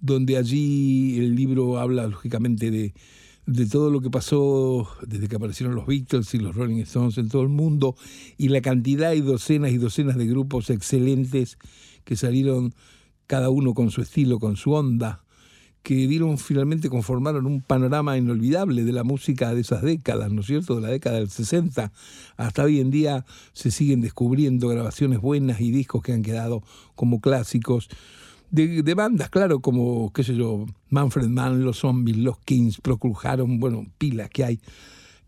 donde 0.00 0.36
allí 0.36 1.18
el 1.18 1.36
libro 1.36 1.78
habla 1.78 2.06
lógicamente 2.06 2.70
de, 2.70 2.94
de 3.46 3.66
todo 3.66 3.90
lo 3.90 4.00
que 4.00 4.10
pasó 4.10 4.88
desde 5.06 5.28
que 5.28 5.36
aparecieron 5.36 5.74
los 5.74 5.86
Beatles 5.86 6.34
y 6.34 6.38
los 6.38 6.56
Rolling 6.56 6.80
Stones 6.80 7.18
en 7.18 7.28
todo 7.28 7.42
el 7.42 7.50
mundo 7.50 7.94
y 8.38 8.48
la 8.48 8.60
cantidad 8.60 9.12
y 9.12 9.20
docenas 9.20 9.72
y 9.72 9.78
docenas 9.78 10.16
de 10.16 10.26
grupos 10.26 10.70
excelentes 10.70 11.58
que 12.04 12.16
salieron 12.16 12.74
cada 13.26 13.50
uno 13.50 13.74
con 13.74 13.90
su 13.90 14.02
estilo, 14.02 14.38
con 14.38 14.56
su 14.56 14.72
onda, 14.72 15.23
que 15.84 16.08
dieron 16.08 16.38
finalmente, 16.38 16.88
conformaron 16.88 17.44
un 17.44 17.60
panorama 17.60 18.16
inolvidable 18.16 18.84
de 18.84 18.92
la 18.92 19.04
música 19.04 19.54
de 19.54 19.60
esas 19.60 19.82
décadas, 19.82 20.32
¿no 20.32 20.40
es 20.40 20.46
cierto? 20.46 20.76
De 20.76 20.80
la 20.80 20.88
década 20.88 21.18
del 21.18 21.28
60 21.28 21.92
hasta 22.38 22.64
hoy 22.64 22.80
en 22.80 22.90
día 22.90 23.26
se 23.52 23.70
siguen 23.70 24.00
descubriendo 24.00 24.66
grabaciones 24.68 25.20
buenas 25.20 25.60
y 25.60 25.70
discos 25.70 26.02
que 26.02 26.14
han 26.14 26.22
quedado 26.22 26.62
como 26.94 27.20
clásicos. 27.20 27.90
De, 28.50 28.94
bandas, 28.94 29.28
claro, 29.28 29.60
como, 29.60 30.10
qué 30.12 30.22
sé 30.22 30.34
yo, 30.34 30.64
Manfred 30.88 31.28
Mann, 31.28 31.64
Los 31.64 31.80
Zombies, 31.80 32.16
Los 32.16 32.38
Kings, 32.38 32.80
Procuraron, 32.80 33.60
bueno, 33.60 33.84
pilas 33.98 34.30
que 34.30 34.44
hay. 34.44 34.60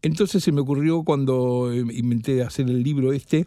Entonces 0.01 0.43
se 0.43 0.53
me 0.53 0.63
ocurrió 0.63 1.03
cuando 1.03 1.71
eh, 1.71 1.85
inventé 1.93 2.43
hacer 2.43 2.71
el 2.71 2.83
libro 2.83 3.13
este, 3.13 3.47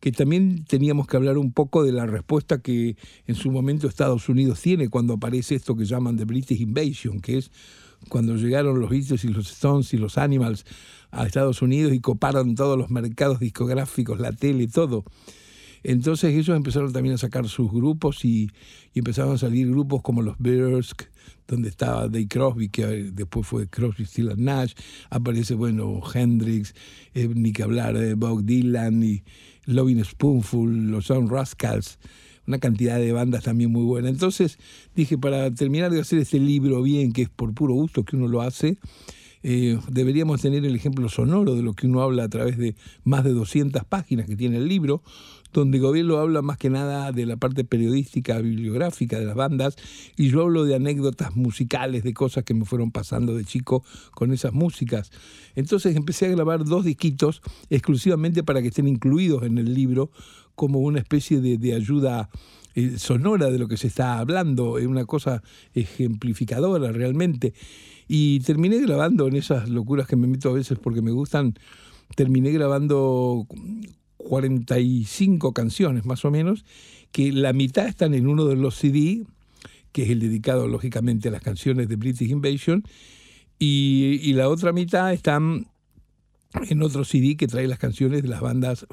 que 0.00 0.12
también 0.12 0.64
teníamos 0.64 1.06
que 1.06 1.16
hablar 1.16 1.38
un 1.38 1.52
poco 1.52 1.82
de 1.82 1.92
la 1.92 2.06
respuesta 2.06 2.60
que 2.60 2.96
en 3.26 3.34
su 3.34 3.50
momento 3.50 3.88
Estados 3.88 4.28
Unidos 4.28 4.60
tiene 4.60 4.88
cuando 4.88 5.14
aparece 5.14 5.54
esto 5.54 5.76
que 5.76 5.84
llaman 5.84 6.16
The 6.16 6.24
British 6.24 6.60
Invasion, 6.60 7.20
que 7.20 7.38
es 7.38 7.50
cuando 8.08 8.36
llegaron 8.36 8.78
los 8.78 8.90
Beatles 8.90 9.24
y 9.24 9.28
los 9.28 9.50
Stones 9.50 9.92
y 9.94 9.96
los 9.96 10.18
Animals 10.18 10.64
a 11.10 11.26
Estados 11.26 11.62
Unidos 11.62 11.92
y 11.92 12.00
coparon 12.00 12.54
todos 12.54 12.78
los 12.78 12.90
mercados 12.90 13.40
discográficos, 13.40 14.20
la 14.20 14.32
tele, 14.32 14.68
todo. 14.68 15.04
Entonces 15.82 16.34
ellos 16.34 16.56
empezaron 16.56 16.92
también 16.92 17.14
a 17.14 17.18
sacar 17.18 17.48
sus 17.48 17.70
grupos 17.70 18.24
y, 18.24 18.50
empezaron 18.94 19.34
a 19.34 19.38
salir 19.38 19.68
grupos 19.70 20.02
como 20.02 20.20
los 20.20 20.36
Bears, 20.38 20.94
donde 21.46 21.68
estaba 21.68 22.08
Dave 22.08 22.26
Crosby, 22.28 22.68
que 22.68 22.86
después 23.12 23.46
fue 23.46 23.68
Crosby, 23.68 24.04
Still 24.04 24.32
Nash, 24.36 24.72
aparece, 25.10 25.54
bueno, 25.54 26.00
Hendrix, 26.12 26.74
eh, 27.14 27.28
ni 27.32 27.52
que 27.52 27.62
hablar 27.62 27.96
de 27.96 28.14
Bob 28.14 28.42
Dylan 28.42 29.02
y 29.02 29.22
Loving 29.66 30.04
Spoonful, 30.04 30.90
los 30.90 31.06
Sound 31.06 31.30
Rascals, 31.30 31.98
una 32.46 32.58
cantidad 32.58 32.98
de 32.98 33.12
bandas 33.12 33.44
también 33.44 33.70
muy 33.70 33.84
buenas. 33.84 34.12
Entonces 34.12 34.58
dije, 34.94 35.18
para 35.18 35.52
terminar 35.52 35.90
de 35.90 36.00
hacer 36.00 36.18
este 36.18 36.38
libro 36.38 36.82
bien, 36.82 37.12
que 37.12 37.22
es 37.22 37.28
por 37.28 37.52
puro 37.54 37.74
gusto 37.74 38.04
que 38.04 38.16
uno 38.16 38.28
lo 38.28 38.42
hace, 38.42 38.78
eh, 39.42 39.78
deberíamos 39.88 40.42
tener 40.42 40.64
el 40.64 40.74
ejemplo 40.74 41.08
sonoro 41.08 41.54
de 41.54 41.62
lo 41.62 41.74
que 41.74 41.86
uno 41.86 42.02
habla 42.02 42.24
a 42.24 42.28
través 42.28 42.56
de 42.58 42.74
más 43.04 43.22
de 43.22 43.32
200 43.32 43.84
páginas 43.84 44.26
que 44.26 44.36
tiene 44.36 44.56
el 44.56 44.66
libro, 44.66 45.02
donde 45.60 45.78
Gobierno 45.78 46.18
habla 46.18 46.42
más 46.42 46.58
que 46.58 46.70
nada 46.70 47.12
de 47.12 47.26
la 47.26 47.36
parte 47.36 47.64
periodística, 47.64 48.38
bibliográfica 48.38 49.18
de 49.18 49.26
las 49.26 49.34
bandas, 49.34 49.76
y 50.16 50.30
yo 50.30 50.42
hablo 50.42 50.64
de 50.64 50.74
anécdotas 50.74 51.34
musicales, 51.34 52.02
de 52.02 52.14
cosas 52.14 52.44
que 52.44 52.54
me 52.54 52.64
fueron 52.64 52.90
pasando 52.90 53.34
de 53.34 53.44
chico 53.44 53.84
con 54.12 54.32
esas 54.32 54.52
músicas. 54.52 55.10
Entonces 55.54 55.96
empecé 55.96 56.26
a 56.26 56.30
grabar 56.30 56.64
dos 56.64 56.84
disquitos 56.84 57.42
exclusivamente 57.70 58.42
para 58.42 58.62
que 58.62 58.68
estén 58.68 58.88
incluidos 58.88 59.42
en 59.44 59.58
el 59.58 59.74
libro 59.74 60.10
como 60.54 60.80
una 60.80 60.98
especie 60.98 61.40
de, 61.40 61.74
ayuda 61.74 62.30
eh, 62.74 62.98
sonora 62.98 63.50
de 63.50 63.58
lo 63.58 63.68
que 63.68 63.76
se 63.76 63.86
está 63.86 64.18
hablando, 64.18 64.78
es 64.78 64.86
una 64.86 65.04
cosa 65.04 65.42
ejemplificadora 65.74 66.92
realmente. 66.92 67.54
Y 68.08 68.40
terminé 68.40 68.78
grabando 68.80 69.26
en 69.26 69.36
esas 69.36 69.68
locuras 69.68 70.06
que 70.06 70.16
me 70.16 70.26
meto 70.26 70.50
a 70.50 70.52
veces 70.52 70.78
porque 70.78 71.02
me 71.02 71.10
gustan, 71.10 71.54
terminé 72.14 72.50
grabando 72.50 73.46
45 74.26 75.52
canciones 75.52 76.04
más 76.04 76.24
o 76.24 76.30
menos, 76.30 76.64
que 77.12 77.32
la 77.32 77.52
mitad 77.52 77.86
están 77.86 78.14
en 78.14 78.26
uno 78.26 78.44
de 78.46 78.56
los 78.56 78.76
CD, 78.76 79.24
que 79.92 80.02
es 80.02 80.10
el 80.10 80.20
dedicado 80.20 80.68
lógicamente 80.68 81.28
a 81.28 81.32
las 81.32 81.42
canciones 81.42 81.88
de 81.88 81.96
British 81.96 82.30
Invasion, 82.30 82.84
y, 83.58 84.34
la 84.34 84.50
otra 84.50 84.72
mitad 84.72 85.12
están 85.12 85.68
en 86.68 86.82
otro 86.82 87.04
CD 87.04 87.36
que 87.36 87.46
trae 87.46 87.66
las 87.66 87.78
canciones 87.78 88.22
de 88.22 88.28
las 88.28 88.42
bandas 88.42 88.86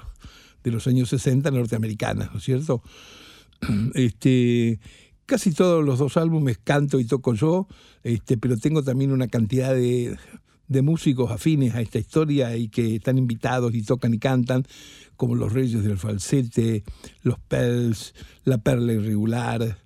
de 0.63 0.71
los 0.71 0.87
años 0.87 1.09
60 1.09 1.51
norteamericanas, 1.51 2.31
¿no 2.31 2.37
es 2.37 2.43
cierto? 2.43 2.81
Este, 3.93 4.79
casi 5.25 5.51
todos 5.51 5.83
los 5.83 5.99
dos 5.99 6.17
álbumes 6.17 6.59
canto 6.63 6.99
y 6.99 7.05
toco 7.05 7.33
yo, 7.33 7.67
este, 8.03 8.37
pero 8.37 8.57
tengo 8.57 8.83
también 8.83 9.11
una 9.11 9.27
cantidad 9.27 9.73
de, 9.73 10.17
de 10.67 10.82
músicos 10.82 11.32
afines 11.32 11.76
a 11.76 11.82
esta 11.82 11.99
historia 11.99 12.56
y 12.56 12.69
que 12.69 12.95
están 12.95 13.17
invitados 13.17 13.73
y 13.76 13.84
tocan 13.84 14.13
y 14.13 14.19
cantan, 14.19 14.65
como 15.15 15.36
los 15.36 15.54
Reyes 15.54 15.84
del 15.84 15.97
Falsete, 15.97 16.84
los 17.21 17.39
Pels, 17.39 18.13
la 18.43 18.58
Perla 18.58 18.93
Irregular, 18.93 19.78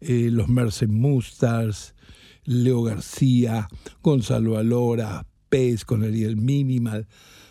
eh, 0.00 0.28
los 0.30 0.48
Mercer 0.48 0.88
Mustards, 0.88 1.94
Leo 2.44 2.82
García, 2.82 3.68
Gonzalo 4.02 4.58
Alora, 4.58 5.26
Pez 5.48 5.84
con 5.84 6.02
Ariel 6.02 6.36
Minimal. 6.36 7.06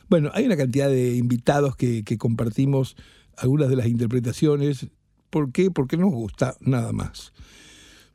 Bueno, 0.10 0.32
hay 0.34 0.46
una 0.46 0.58
cantidad 0.58 0.90
de 0.90 1.16
invitados 1.16 1.76
que, 1.76 2.04
que 2.04 2.18
compartimos 2.18 2.98
algunas 3.38 3.70
de 3.70 3.78
las 3.78 3.88
interpretaciones. 3.88 4.88
¿Por 5.30 5.52
qué? 5.52 5.72
Porque 5.72 5.96
nos 5.96 6.12
gusta 6.12 6.58
nada 6.60 6.92
más. 6.92 7.32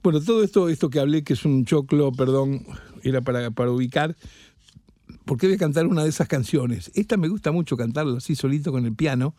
Bueno, 0.03 0.21
todo 0.21 0.45
esto, 0.45 0.69
esto 0.69 0.89
que 0.89 1.01
hablé, 1.01 1.25
que 1.25 1.33
es 1.33 1.45
un 1.45 1.65
choclo, 1.65 2.13
perdón, 2.13 2.65
era 3.03 3.23
para, 3.23 3.51
para 3.51 3.73
ubicar, 3.73 4.17
porque 5.25 5.47
voy 5.47 5.57
a 5.57 5.59
cantar 5.59 5.87
una 5.87 6.03
de 6.03 6.09
esas 6.09 6.29
canciones. 6.29 6.91
Esta 6.95 7.17
me 7.17 7.29
gusta 7.29 7.53
mucho 7.53 7.77
cantarla 7.77 8.19
así 8.19 8.35
solito 8.35 8.73
con 8.73 8.87
el 8.87 8.95
piano. 8.95 9.35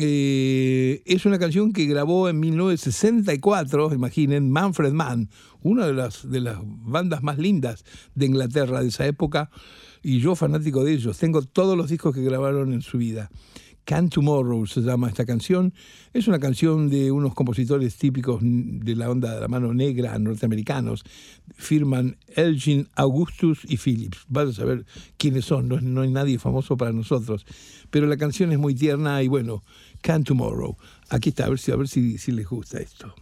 Eh, 0.00 1.02
es 1.04 1.26
una 1.26 1.38
canción 1.38 1.72
que 1.72 1.84
grabó 1.84 2.28
en 2.30 2.40
1964, 2.40 3.92
imaginen, 3.92 4.50
Manfred 4.50 4.92
Mann, 4.92 5.28
una 5.62 5.86
de 5.86 5.92
las, 5.92 6.30
de 6.30 6.40
las 6.40 6.58
bandas 6.62 7.22
más 7.22 7.38
lindas 7.38 7.84
de 8.14 8.26
Inglaterra 8.26 8.80
de 8.80 8.88
esa 8.88 9.06
época, 9.06 9.50
y 10.02 10.20
yo 10.20 10.36
fanático 10.36 10.84
de 10.84 10.92
ellos. 10.92 11.18
Tengo 11.18 11.42
todos 11.42 11.76
los 11.76 11.90
discos 11.90 12.14
que 12.14 12.22
grabaron 12.22 12.72
en 12.72 12.80
su 12.80 12.96
vida. 12.96 13.30
Can 13.84 14.08
Tomorrow 14.08 14.66
se 14.66 14.80
llama 14.80 15.08
esta 15.08 15.24
canción. 15.24 15.74
Es 16.12 16.26
una 16.26 16.38
canción 16.38 16.88
de 16.88 17.10
unos 17.10 17.34
compositores 17.34 17.96
típicos 17.96 18.40
de 18.42 18.96
la 18.96 19.10
onda 19.10 19.34
de 19.34 19.40
la 19.40 19.48
mano 19.48 19.74
negra 19.74 20.18
norteamericanos. 20.18 21.04
Firman 21.54 22.16
Elgin, 22.28 22.88
Augustus 22.94 23.60
y 23.68 23.76
Phillips. 23.76 24.24
Vas 24.28 24.48
a 24.48 24.52
saber 24.52 24.86
quiénes 25.18 25.44
son, 25.44 25.68
no, 25.68 25.80
no 25.80 26.00
hay 26.00 26.10
nadie 26.10 26.38
famoso 26.38 26.76
para 26.76 26.92
nosotros. 26.92 27.46
Pero 27.90 28.06
la 28.06 28.16
canción 28.16 28.52
es 28.52 28.58
muy 28.58 28.74
tierna 28.74 29.22
y 29.22 29.28
bueno, 29.28 29.62
Can 30.00 30.24
Tomorrow. 30.24 30.76
Aquí 31.10 31.30
está, 31.30 31.46
a 31.46 31.50
ver 31.50 31.58
si, 31.58 31.72
a 31.72 31.76
ver 31.76 31.88
si, 31.88 32.18
si 32.18 32.32
les 32.32 32.46
gusta 32.46 32.78
esto. 32.78 33.14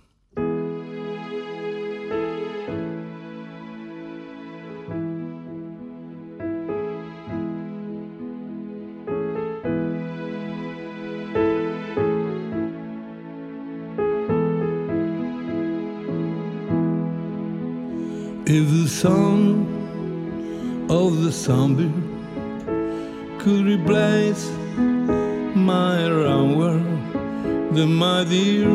Song 19.02 20.86
of 20.88 21.24
the 21.24 21.32
zombie 21.32 21.92
could 23.40 23.66
replace 23.66 24.48
my 25.56 26.08
round 26.08 26.56
world, 26.56 27.74
then 27.74 27.92
my 27.94 28.22
dear, 28.22 28.70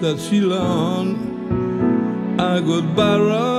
that 0.00 0.18
she 0.18 0.40
long 0.40 1.06
I 2.40 2.60
could 2.60 2.96
borrow. 2.96 3.55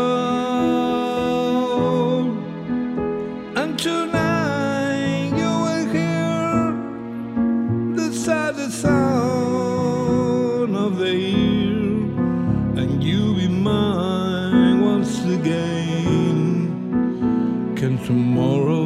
Tomorrow? 18.08 18.86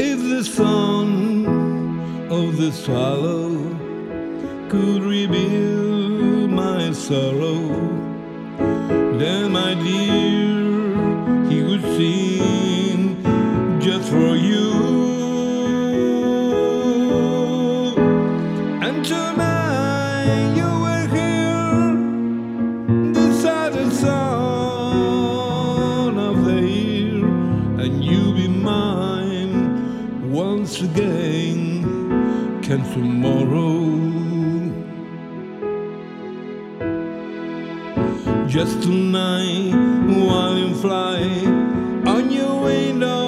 If 0.00 0.18
the 0.32 0.42
song 0.42 1.46
of 2.28 2.56
the 2.56 2.72
swallow 2.72 3.50
could 4.68 5.04
reveal 5.04 6.48
my 6.48 6.90
sorrow, 6.90 7.62
then 9.20 9.52
my 9.52 9.74
dear, 9.74 10.29
tomorrow? 32.92 33.70
Just 38.48 38.82
tonight, 38.82 39.72
while 40.26 40.58
you 40.58 40.74
fly 40.74 41.20
on 42.06 42.32
your 42.32 42.62
window, 42.64 43.19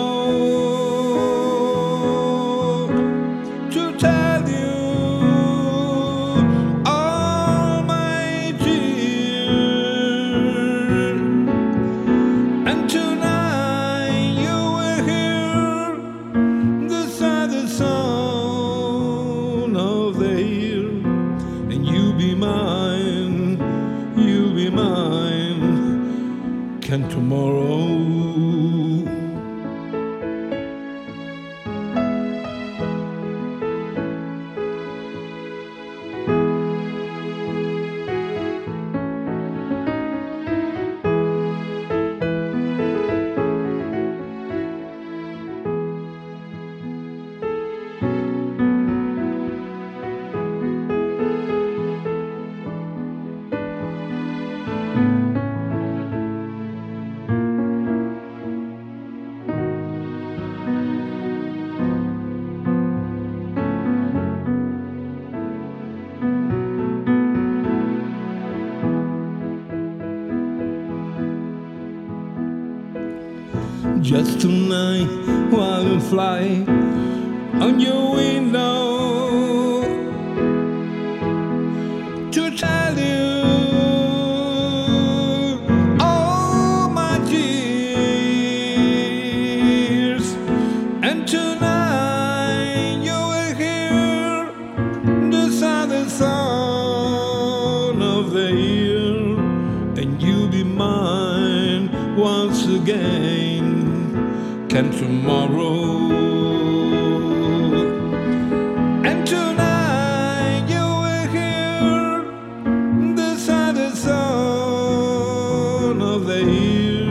the 113.16 113.36
saddest 113.36 114.02
sound 114.04 116.02
of 116.02 116.26
the 116.26 116.42
year. 116.44 117.06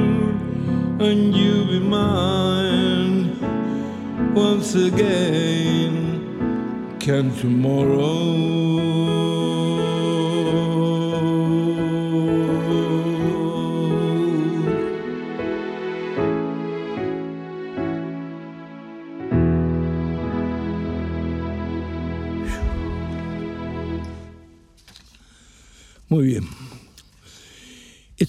when 0.98 1.34
you'll 1.34 1.68
be 1.68 1.80
mine 1.80 3.40
once 4.34 4.76
again? 4.76 5.94
Can 7.00 7.34
tomorrow? 7.36 8.61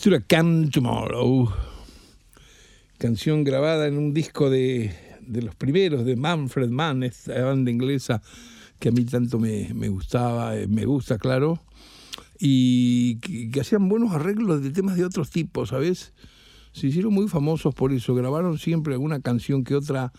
Come 0.02 0.68
Tomorrow, 0.68 1.48
canción 2.98 3.44
grabada 3.44 3.86
en 3.86 3.96
un 3.96 4.12
disco 4.12 4.50
de, 4.50 4.92
los 5.28 5.54
primeros 5.54 6.04
de 6.04 6.16
Manfred 6.16 6.70
Mann, 6.70 7.04
esta 7.04 7.40
banda 7.44 7.70
inglesa 7.70 8.20
que 8.80 8.88
a 8.88 8.92
mí 8.92 9.04
tanto 9.04 9.38
me, 9.38 9.68
gustaba, 9.90 10.56
eh, 10.56 10.66
me 10.66 10.86
gusta, 10.86 11.18
claro, 11.18 11.62
y 12.40 13.20
que, 13.20 13.60
hacían 13.60 13.88
buenos 13.88 14.10
arreglos 14.10 14.60
de 14.60 14.70
temas 14.70 14.96
de 14.96 15.04
otros 15.04 15.30
tipos, 15.30 15.68
¿sabes? 15.68 16.12
Se 16.72 16.88
hicieron 16.88 17.14
muy 17.14 17.28
famosos 17.28 17.72
por 17.72 17.92
eso, 17.92 18.12
grabaron 18.16 18.58
siempre 18.58 18.94
alguna 18.94 19.20
canción 19.20 19.62
que 19.62 19.76
otra. 19.76 20.12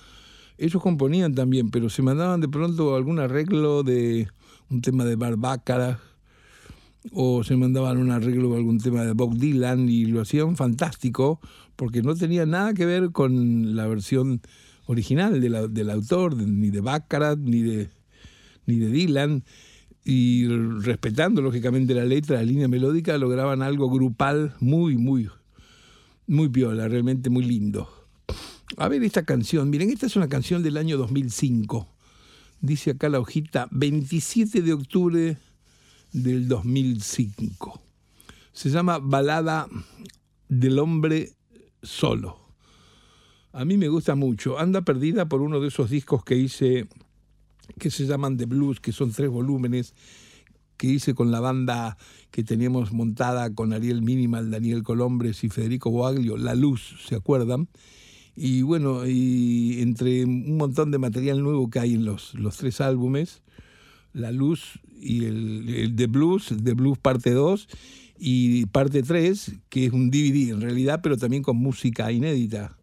Ellos 0.58 0.82
componían 0.82 1.36
también, 1.36 1.72
pero 1.72 1.90
se 1.90 2.02
mandaban 2.02 2.40
de 2.40 2.48
pronto 2.48 2.96
algún 2.96 3.20
arreglo 3.20 3.84
de 3.84 4.30
un 4.70 4.82
tema 4.82 5.04
de 5.04 5.18
Barbácara 5.18 6.00
o 7.12 7.44
se 7.44 7.56
mandaban 7.58 7.98
un 7.98 8.12
arreglo 8.12 8.50
de 8.52 8.58
algún 8.58 8.80
tema 8.80 9.04
de 9.04 9.14
Bob 9.14 9.38
Dylan 9.38 9.90
y 9.90 10.06
lo 10.06 10.22
hacían 10.22 10.56
fantástico 10.56 11.40
porque 11.76 12.02
no 12.02 12.16
tenía 12.16 12.46
nada 12.46 12.74
que 12.74 12.86
ver 12.86 13.12
con 13.12 13.76
la 13.76 13.88
versión 13.88 14.42
original 14.86 15.40
del 15.40 15.90
autor, 15.90 16.36
ni 16.36 16.70
de 16.70 16.82
Baccarat, 16.82 17.40
ni 17.40 17.62
de, 17.62 17.90
ni 18.66 18.78
de 18.78 18.88
Dylan, 18.88 19.44
y 20.06 20.48
respetando 20.48 21.42
lógicamente 21.42 21.94
la 21.94 22.06
letra, 22.06 22.38
la 22.38 22.44
línea 22.44 22.68
melódica, 22.68 23.18
lograban 23.18 23.62
algo 23.62 23.90
grupal 23.90 24.54
muy, 24.60 24.98
muy, 24.98 25.30
muy 26.28 26.50
piola, 26.50 26.88
realmente 26.88 27.30
muy 27.30 27.46
lindo. 27.46 27.90
A 28.78 28.88
ver 28.88 29.04
esta 29.04 29.24
canción, 29.24 29.70
miren, 29.70 29.90
esta 29.90 30.08
es 30.08 30.16
una 30.16 30.28
canción 30.28 30.64
del 30.64 30.78
año 30.78 30.98
2005. 30.98 31.88
Dice 32.60 32.92
acá 32.92 33.08
la 33.10 33.20
hojita, 33.20 33.68
27 33.72 34.62
de 34.62 34.74
octubre 34.74 35.38
del 36.14 36.48
2005. 36.48 37.82
Se 38.54 38.70
llama 38.70 39.00
Balada 39.00 39.68
del 40.48 40.80
hombre 40.80 41.34
solo. 41.82 42.40
A 43.52 43.66
mí 43.66 43.78
me 43.78 43.88
gusta 43.88 44.16
mucho. 44.16 44.58
Anda 44.58 44.82
perdida 44.82 45.28
por 45.28 45.42
uno 45.42 45.60
de 45.60 45.68
esos 45.68 45.90
discos 45.90 46.24
que 46.24 46.36
hice, 46.36 46.88
que 47.80 47.92
se 47.92 48.06
llaman 48.06 48.38
The 48.38 48.46
Blues, 48.46 48.80
que 48.80 48.92
son 48.92 49.12
tres 49.12 49.30
volúmenes, 49.30 49.94
que 50.78 50.88
hice 50.88 51.14
con 51.14 51.32
la 51.32 51.40
banda 51.40 51.98
que 52.32 52.44
teníamos 52.44 52.94
montada 52.94 53.54
con 53.54 53.74
Ariel 53.74 54.02
Minimal, 54.02 54.52
Daniel 54.52 54.84
Colombres 54.84 55.44
y 55.44 55.50
Federico 55.50 55.92
Boaglio, 55.92 56.38
La 56.38 56.56
Luz, 56.56 56.96
¿se 57.08 57.16
acuerdan? 57.16 57.70
Y 58.36 58.64
bueno, 58.64 59.04
entre 59.06 60.26
un 60.26 60.58
montón 60.58 60.90
de 60.90 60.98
material 60.98 61.44
nuevo 61.44 61.70
que 61.70 61.80
hay 61.80 61.94
en 61.94 62.06
los, 62.06 62.34
los 62.34 62.58
tres 62.58 62.82
álbumes, 62.82 63.44
La 64.14 64.32
Luz 64.32 64.80
y 65.04 65.26
el, 65.26 65.94
The 65.96 66.08
Blues, 66.08 66.54
The 66.64 66.74
Blues 66.74 66.98
parte 66.98 67.32
2 67.32 67.68
y 68.18 68.66
parte 68.68 69.04
3, 69.04 69.54
que 69.70 69.86
es 69.86 69.94
un 69.94 70.10
DVD 70.10 70.52
en 70.52 70.62
realidad, 70.62 71.02
pero 71.04 71.18
también 71.18 71.44
con 71.44 71.58
música 71.58 72.12
inédita 72.12 72.78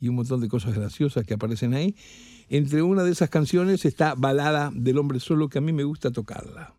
y 0.00 0.08
un 0.08 0.16
montón 0.16 0.40
de 0.40 0.48
cosas 0.48 0.74
graciosas 0.74 1.24
que 1.24 1.34
aparecen 1.34 1.74
ahí. 1.74 1.94
Entre 2.48 2.82
una 2.82 3.02
de 3.04 3.12
esas 3.12 3.30
canciones 3.30 3.84
está 3.84 4.14
Balada 4.14 4.70
del 4.74 4.98
Hombre 4.98 5.20
Solo, 5.20 5.48
que 5.48 5.58
a 5.58 5.62
mí 5.62 5.72
me 5.72 5.84
gusta 5.84 6.10
tocarla. 6.10 6.74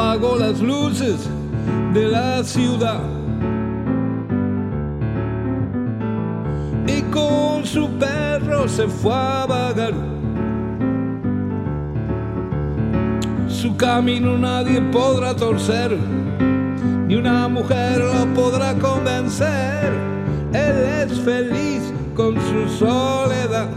Apagó 0.00 0.36
las 0.36 0.60
luces 0.60 1.28
de 1.92 2.08
la 2.08 2.42
ciudad. 2.42 3.00
Y 6.86 7.02
con 7.12 7.66
su 7.66 7.86
perro 7.98 8.66
se 8.66 8.88
fue 8.88 9.12
a 9.12 9.44
vagar. 9.46 9.92
Su 13.46 13.76
camino 13.76 14.38
nadie 14.38 14.80
podrá 14.80 15.36
torcer, 15.36 15.94
ni 17.06 17.16
una 17.16 17.46
mujer 17.48 17.98
lo 17.98 18.34
podrá 18.34 18.74
convencer. 18.74 19.92
Él 20.52 20.76
es 21.02 21.20
feliz 21.20 21.92
con 22.14 22.36
su 22.36 22.78
soledad, 22.78 23.68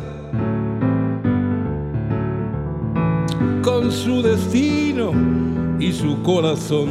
con 3.61 3.91
su 3.91 4.21
destino 4.21 5.52
y 5.79 5.91
su 5.91 6.21
corazón. 6.21 6.89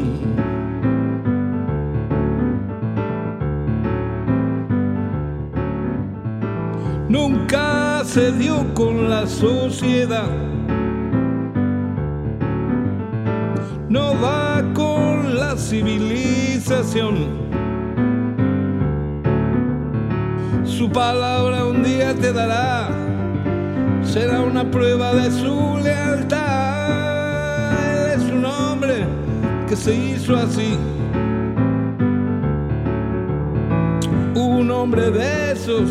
Nunca 7.08 8.02
se 8.04 8.32
dio 8.32 8.72
con 8.74 9.08
la 9.10 9.26
sociedad. 9.26 10.30
No 13.88 14.14
va 14.20 14.62
con 14.72 15.36
la 15.36 15.56
civilización. 15.56 17.42
Su 20.64 20.90
palabra 20.90 21.64
un 21.66 21.82
día 21.82 22.14
te 22.14 22.32
dará, 22.32 22.88
será 24.02 24.40
una 24.40 24.70
prueba 24.70 25.14
de 25.14 25.30
su 25.30 25.78
lealtad 25.82 26.51
que 29.72 29.76
se 29.76 29.94
hizo 29.94 30.36
así. 30.36 30.76
Un 34.34 34.70
hombre 34.70 35.10
de 35.10 35.52
esos 35.52 35.88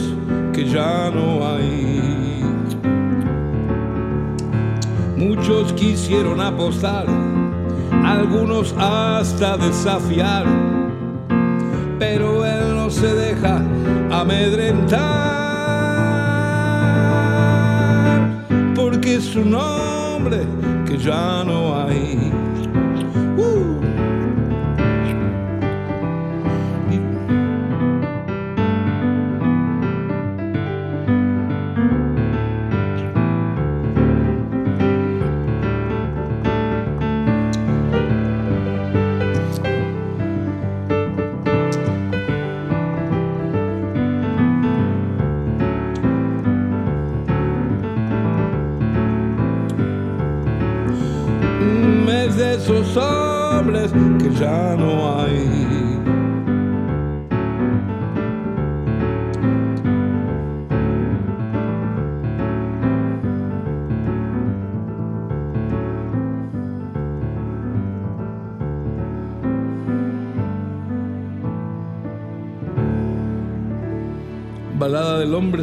que 0.54 0.66
ya 0.70 1.10
no 1.10 1.48
hay. 1.48 2.44
Muchos 5.18 5.74
quisieron 5.74 6.40
apostar, 6.42 7.08
algunos 8.06 8.76
hasta 8.78 9.58
desafiar, 9.58 10.46
pero 11.98 12.46
él 12.46 12.76
no 12.76 12.92
se 12.92 13.12
deja 13.16 13.64
amedrentar, 14.12 15.00
porque 18.76 19.16
es 19.16 19.36
un 19.36 19.56
hombre 19.56 20.42
que 20.86 21.00
ya 21.00 21.44
no 21.44 21.82
hay. 21.82 22.41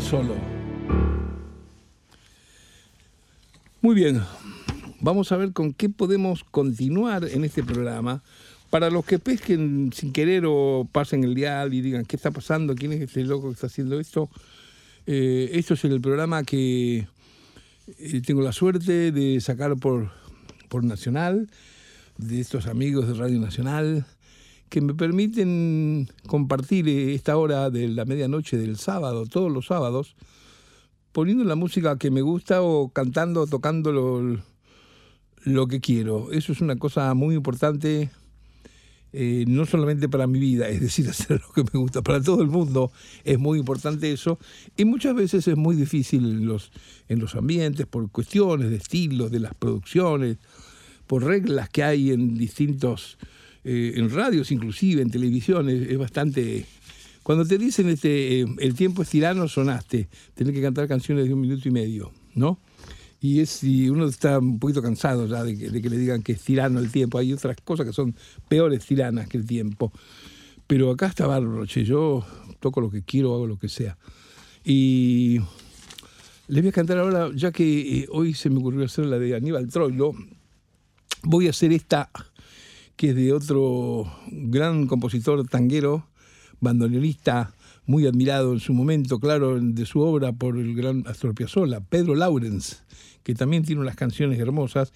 Solo. 0.09 0.35
Muy 3.81 3.95
bien, 3.95 4.21
Vamos 5.01 5.31
a 5.31 5.37
ver 5.37 5.53
con 5.53 5.75
qué 5.75 5.89
podemos 5.89 6.43
continuar 6.43 7.25
en 7.25 7.45
este 7.45 7.63
programa. 7.63 8.21
Para 8.69 8.91
los 8.91 9.05
que 9.05 9.21
pesquen 9.21 9.93
sin 9.95 10.13
querer 10.13 10.43
o 10.45 10.89
pasen 10.91 11.23
el 11.23 11.37
dial 11.37 11.73
y 11.73 11.81
digan 11.81 12.05
qué 12.05 12.17
está 12.17 12.33
pasando, 12.33 12.75
quién 12.75 12.93
es 12.93 13.01
este 13.03 13.25
loco 13.25 13.49
que 13.49 13.55
está 13.55 13.69
haciendo 13.69 13.99
esto, 14.01 14.29
Eh, 15.11 15.57
esto 15.59 15.73
es 15.73 15.85
el 15.85 16.03
programa 16.03 16.43
que 16.43 17.09
eh, 17.87 18.21
tengo 18.27 18.43
la 18.43 18.53
suerte 18.53 19.11
de 19.11 19.41
sacar 19.41 19.75
por, 19.77 20.11
por 20.69 20.85
Nacional, 20.85 21.49
de 22.19 22.41
estos 22.41 22.67
amigos 22.67 23.09
de 23.09 23.15
Radio 23.15 23.41
Nacional, 23.41 24.05
que 24.69 24.81
me 24.81 24.95
permiten 24.95 26.09
compartir 26.27 26.89
esta 26.89 27.37
hora 27.37 27.71
de 27.71 27.89
la 27.89 28.05
medianoche 28.05 28.57
del 28.57 28.77
sábado, 28.77 29.27
todos 29.27 29.51
los 29.51 29.67
sábados, 29.67 30.17
poniendo 31.13 31.45
la 31.45 31.57
música 31.57 31.99
que 31.99 32.11
me 32.11 32.23
gusta 32.23 32.63
o 32.63 32.91
cantando, 32.91 33.47
tocando 33.47 33.93
lo, 33.93 34.39
lo 35.45 35.67
que 35.67 35.81
quiero. 35.81 36.31
Eso 36.33 36.53
es 36.53 36.61
una 36.61 36.77
cosa 36.77 37.13
muy 37.15 37.35
importante, 37.35 38.11
eh, 39.13 39.45
no 39.49 39.67
solamente 39.67 40.09
para 40.09 40.27
mi 40.27 40.39
vida, 40.39 40.69
es 40.69 40.81
decir, 40.81 41.09
hacer 41.11 41.41
lo 41.41 41.53
que 41.53 41.71
me 41.73 41.81
gusta, 41.81 42.03
para 42.03 42.23
todo 42.23 42.43
el 42.43 42.49
mundo 42.49 42.93
es 43.25 43.39
muy 43.39 43.59
importante 43.59 44.13
eso, 44.13 44.39
y 44.77 44.85
muchas 44.85 45.15
veces 45.15 45.49
es 45.49 45.57
muy 45.57 45.77
difícil 45.77 46.25
en 46.25 46.47
los, 46.47 46.71
en 47.09 47.19
los 47.19 47.35
ambientes 47.35 47.87
por 47.87 48.11
cuestiones 48.11 48.71
de 48.71 48.77
estilos, 48.77 49.31
de 49.31 49.41
las 49.41 49.55
producciones, 49.55 50.39
por 51.07 51.25
reglas 51.25 51.71
que 51.71 51.83
hay 51.83 52.11
en 52.11 52.37
distintos, 52.37 53.19
eh, 53.69 53.93
en 53.97 54.11
radios 54.11 54.51
inclusive, 54.51 55.03
en 55.03 55.11
televisión, 55.11 55.69
es, 55.69 55.99
bastante... 55.99 56.65
Cuando 57.23 57.45
te 57.45 57.59
dicen 57.59 57.91
este, 57.91 58.41
eh, 58.41 58.47
el 58.59 58.75
tiempo 58.75 59.03
es 59.03 59.11
tirano, 59.11 59.47
sonaste, 59.49 60.09
tenés 60.35 60.55
que 60.55 60.63
cantar 60.63 60.89
canciones 60.89 61.27
de 61.27 61.35
un 61.35 61.41
minuto 61.43 61.69
y 61.69 61.71
medio, 61.71 62.13
¿no? 62.35 62.59
y 63.21 63.41
es 63.41 63.65
y 63.65 63.89
uno 63.91 64.07
está 64.07 64.39
un 64.39 64.59
poquito 64.59 64.81
cansado 64.81 65.27
ya 65.27 65.43
de 65.43 65.57
que, 65.59 65.91
le 65.91 65.99
digan 65.99 66.23
que 66.23 66.33
es 66.33 66.41
tirano 66.41 66.79
el 66.79 66.91
tiempo. 66.91 67.19
Hay 67.19 67.33
otras 67.33 67.57
cosas 67.65 67.87
que 67.87 67.93
son 67.93 68.15
peores 68.49 68.87
tiranas 68.87 69.29
que 69.29 69.39
el 69.39 69.47
tiempo. 69.47 69.93
Pero 70.67 70.91
acá 70.91 71.07
está 71.07 71.27
bárbaro, 71.27 71.65
yo 71.65 72.25
toco 72.61 72.81
lo 72.81 72.91
que 72.91 73.03
quiero, 73.03 73.35
hago 73.35 73.47
lo 73.47 73.59
que 73.59 73.69
sea. 73.69 73.97
Y 74.65 75.41
les 76.47 76.63
voy 76.63 76.69
a 76.69 76.73
cantar 76.73 76.99
ahora, 76.99 77.31
ya 77.35 77.53
que 77.53 78.01
eh, 78.01 78.07
hoy 78.11 78.35
se 78.35 78.51
me 78.51 78.59
ocurrió 78.59 78.85
hacer 78.85 79.07
la 79.07 79.19
de 79.19 79.35
Aníbal 79.35 79.69
Troilo, 79.69 80.15
voy 81.23 81.47
a 81.47 81.51
hacer 81.51 81.73
esta 81.73 82.11
que 82.99 83.11
es 83.11 83.17
de 83.17 83.33
otro 83.33 84.13
gran 84.27 84.87
compositor 84.87 85.49
tanguero, 85.49 86.07
bandoneonista, 86.61 87.55
muy 87.87 88.07
admirado 88.07 88.53
en 88.53 88.61
su 88.61 88.75
momento, 88.75 89.19
claro, 89.19 89.59
de 89.59 89.87
su 89.87 90.01
obra 90.01 90.33
por 90.33 90.59
el 90.59 90.75
gran 90.75 91.05
Astor 91.07 91.35
Piazzolla, 91.35 91.81
Pedro 91.81 92.15
Laurens 92.15 92.83
que 93.29 93.35
también 93.35 93.63
tiene 93.63 93.83
unas 93.83 93.95
canciones 93.95 94.39
hermosas. 94.39 94.91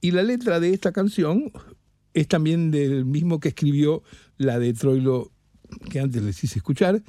Y 0.00 0.10
la 0.10 0.24
letra 0.24 0.58
de 0.58 0.74
esta 0.74 0.90
canción 0.90 1.52
es 2.12 2.26
también 2.26 2.72
del 2.72 3.04
mismo 3.04 3.38
que 3.38 3.50
escribió 3.50 4.02
la 4.36 4.58
de 4.58 4.74
Troilo, 4.74 5.30
que 5.88 6.00
antes 6.00 6.20
les 6.20 6.42
hice 6.42 6.58
escuchar, 6.58 7.00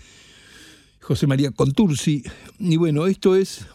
José 1.02 1.26
María 1.26 1.50
Contursi. 1.50 2.22
Y 2.60 2.78
bueno, 2.78 3.08
esto 3.08 3.36
es 3.36 3.66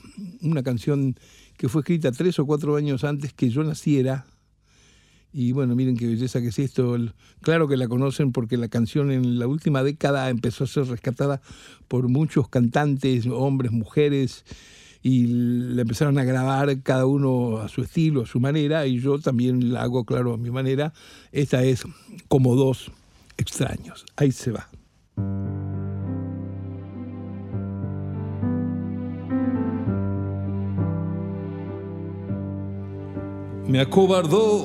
una 0.40 0.62
canción 0.62 1.16
que 1.56 1.68
fue 1.68 1.80
escrita 1.80 2.12
tres 2.12 2.38
o 2.38 2.46
cuatro 2.46 2.76
años 2.76 3.02
antes 3.02 3.32
que 3.32 3.50
yo 3.50 3.64
naciera. 3.64 4.24
Y 5.36 5.50
bueno, 5.50 5.74
miren 5.74 5.96
qué 5.96 6.06
belleza 6.06 6.40
que 6.40 6.46
es 6.46 6.58
esto. 6.60 6.96
Claro 7.40 7.66
que 7.66 7.76
la 7.76 7.88
conocen 7.88 8.30
porque 8.30 8.56
la 8.56 8.68
canción 8.68 9.10
en 9.10 9.40
la 9.40 9.48
última 9.48 9.82
década 9.82 10.30
empezó 10.30 10.62
a 10.62 10.68
ser 10.68 10.86
rescatada 10.86 11.42
por 11.88 12.08
muchos 12.08 12.48
cantantes, 12.48 13.26
hombres, 13.26 13.72
mujeres, 13.72 14.44
y 15.02 15.26
la 15.26 15.82
empezaron 15.82 16.18
a 16.18 16.24
grabar 16.24 16.80
cada 16.82 17.06
uno 17.06 17.58
a 17.58 17.68
su 17.68 17.82
estilo, 17.82 18.22
a 18.22 18.26
su 18.26 18.38
manera, 18.38 18.86
y 18.86 19.00
yo 19.00 19.18
también 19.18 19.72
la 19.72 19.82
hago, 19.82 20.04
claro, 20.04 20.34
a 20.34 20.38
mi 20.38 20.52
manera. 20.52 20.92
Esta 21.32 21.64
es 21.64 21.82
como 22.28 22.54
dos 22.54 22.92
extraños. 23.36 24.06
Ahí 24.14 24.30
se 24.30 24.52
va. 24.52 24.68
Me 33.66 33.80
acobardó 33.80 34.64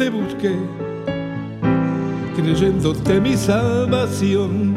te 0.00 0.08
busqué, 0.08 0.56
creyéndote 2.34 3.20
mi 3.20 3.36
salvación. 3.36 4.74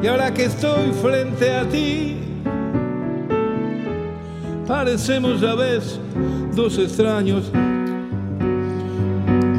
Y 0.00 0.06
ahora 0.06 0.32
que 0.32 0.44
estoy 0.44 0.92
frente 1.02 1.52
a 1.52 1.68
ti, 1.68 2.18
parecemos 4.64 5.42
a 5.42 5.56
veces 5.56 5.98
dos 6.54 6.78
extraños. 6.78 7.50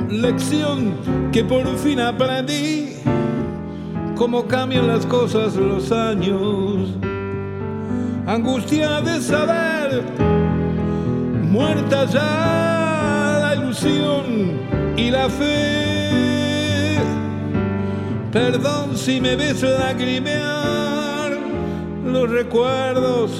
Lección 0.09 0.93
que 1.33 1.43
por 1.43 1.67
fin 1.79 1.99
aprendí, 1.99 2.95
cómo 4.15 4.47
cambian 4.47 4.87
las 4.87 5.05
cosas 5.05 5.57
los 5.57 5.91
años. 5.91 6.93
Angustia 8.25 9.01
de 9.01 9.19
saber, 9.19 10.01
muerta 11.51 12.05
ya 12.05 13.39
la 13.41 13.55
ilusión 13.55 14.72
y 15.03 15.11
la 15.11 15.29
fe. 15.29 16.97
Perdón 18.31 18.97
si 18.97 19.19
me 19.19 19.35
ves 19.35 19.61
lagrimear 19.61 21.37
los 22.05 22.29
recuerdos 22.29 23.31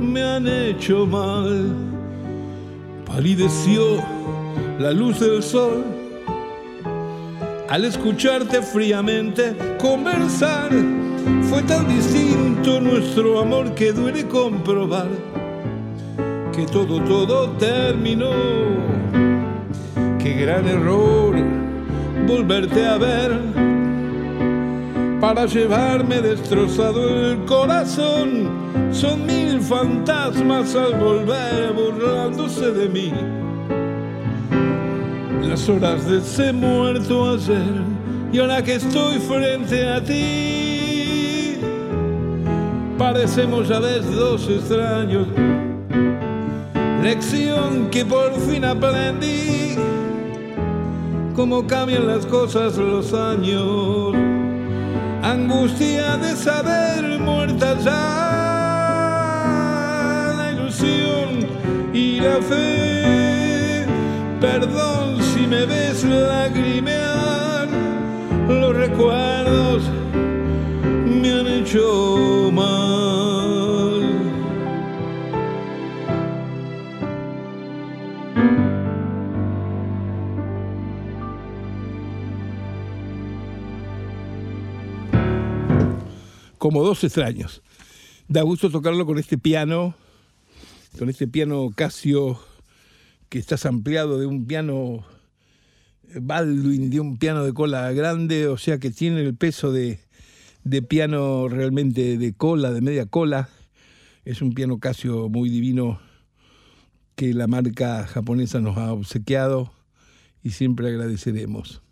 me 0.00 0.22
han 0.22 0.46
hecho 0.46 1.06
mal. 1.06 1.68
Palideció 3.06 4.02
la 4.78 4.92
luz 4.92 5.20
del 5.20 5.42
sol 5.42 5.84
al 7.68 7.84
escucharte 7.84 8.62
fríamente 8.62 9.54
conversar. 9.78 10.70
Fue 11.48 11.62
tan 11.62 11.88
distinto 11.88 12.80
nuestro 12.80 13.40
amor 13.40 13.74
que 13.74 13.92
duele 13.92 14.26
comprobar 14.26 15.08
que 16.54 16.66
todo, 16.66 17.00
todo 17.02 17.50
terminó. 17.58 19.33
Qué 20.24 20.32
gran 20.32 20.66
error 20.66 21.36
volverte 22.26 22.86
a 22.86 22.96
ver 22.96 23.38
para 25.20 25.44
llevarme 25.44 26.22
destrozado 26.22 27.30
el 27.30 27.44
corazón. 27.44 28.48
Son 28.90 29.26
mil 29.26 29.60
fantasmas 29.60 30.74
al 30.76 30.94
volver 30.94 31.74
burlándose 31.74 32.72
de 32.72 32.88
mí. 32.88 33.12
Las 35.46 35.68
horas 35.68 36.08
de 36.08 36.16
ese 36.16 36.54
muerto 36.54 37.34
ayer 37.34 37.82
y 38.32 38.38
ahora 38.38 38.64
que 38.64 38.76
estoy 38.76 39.18
frente 39.18 39.86
a 39.86 40.02
ti, 40.02 41.58
parecemos 42.96 43.68
ya 43.68 43.78
vez 43.78 44.10
dos 44.10 44.48
extraños. 44.48 45.28
Lección 47.02 47.90
que 47.90 48.06
por 48.06 48.32
fin 48.40 48.64
aprendí, 48.64 49.76
cómo 51.34 51.66
cambian 51.66 52.06
las 52.06 52.24
cosas 52.26 52.76
los 52.76 53.12
años 53.12 54.14
angustia 55.22 56.16
de 56.18 56.36
saber 56.36 57.18
muerta 57.18 57.76
ya 57.80 57.94
la 60.36 60.52
ilusión 60.52 61.48
y 61.92 62.20
la 62.20 62.40
fe. 62.42 63.86
Perdón 64.40 65.22
si 65.22 65.46
me 65.46 65.64
ves 65.66 66.04
lagrimear, 66.04 67.68
los 68.48 68.76
recuerdos 68.76 69.84
me 71.04 71.32
han 71.32 71.46
hecho 71.46 72.50
mal. 72.52 73.33
Como 86.64 86.82
dos 86.82 87.04
extraños. 87.04 87.60
Da 88.26 88.40
gusto 88.40 88.70
tocarlo 88.70 89.04
con 89.04 89.18
este 89.18 89.36
piano, 89.36 89.94
con 90.98 91.10
este 91.10 91.28
piano 91.28 91.70
Casio 91.76 92.40
que 93.28 93.38
está 93.38 93.56
ampliado 93.68 94.18
de 94.18 94.24
un 94.24 94.46
piano 94.46 95.04
Baldwin, 96.18 96.88
de 96.88 97.00
un 97.00 97.18
piano 97.18 97.44
de 97.44 97.52
cola 97.52 97.92
grande, 97.92 98.48
o 98.48 98.56
sea 98.56 98.78
que 98.78 98.90
tiene 98.90 99.20
el 99.20 99.34
peso 99.36 99.72
de, 99.72 100.00
de 100.62 100.80
piano 100.80 101.48
realmente 101.48 102.16
de 102.16 102.32
cola, 102.32 102.72
de 102.72 102.80
media 102.80 103.04
cola, 103.04 103.50
Es 104.24 104.40
un 104.40 104.54
piano 104.54 104.78
Casio 104.78 105.28
muy 105.28 105.50
divino 105.50 106.00
que 107.14 107.34
la 107.34 107.46
marca 107.46 108.06
japonesa 108.06 108.60
nos 108.60 108.78
ha 108.78 108.90
obsequiado 108.90 109.70
y 110.42 110.52
siempre 110.52 110.88
agradeceremos. 110.88 111.83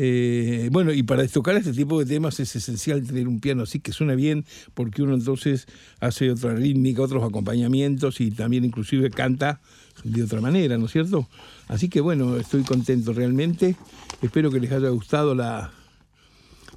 Eh, 0.00 0.68
bueno, 0.70 0.92
y 0.92 1.02
para 1.02 1.26
tocar 1.26 1.56
este 1.56 1.72
tipo 1.72 1.98
de 1.98 2.06
temas 2.06 2.38
es 2.38 2.54
esencial 2.54 3.04
tener 3.04 3.26
un 3.26 3.40
piano 3.40 3.64
así 3.64 3.80
que 3.80 3.90
suene 3.90 4.14
bien, 4.14 4.44
porque 4.74 5.02
uno 5.02 5.12
entonces 5.12 5.66
hace 5.98 6.30
otra 6.30 6.54
rítmica, 6.54 7.02
otros 7.02 7.24
acompañamientos 7.24 8.20
y 8.20 8.30
también 8.30 8.64
inclusive 8.64 9.10
canta 9.10 9.60
de 10.04 10.22
otra 10.22 10.40
manera, 10.40 10.78
¿no 10.78 10.86
es 10.86 10.92
cierto? 10.92 11.28
Así 11.66 11.88
que 11.88 12.00
bueno, 12.00 12.36
estoy 12.36 12.62
contento 12.62 13.12
realmente. 13.12 13.74
Espero 14.22 14.52
que 14.52 14.60
les 14.60 14.70
haya 14.70 14.88
gustado 14.90 15.34
la, 15.34 15.72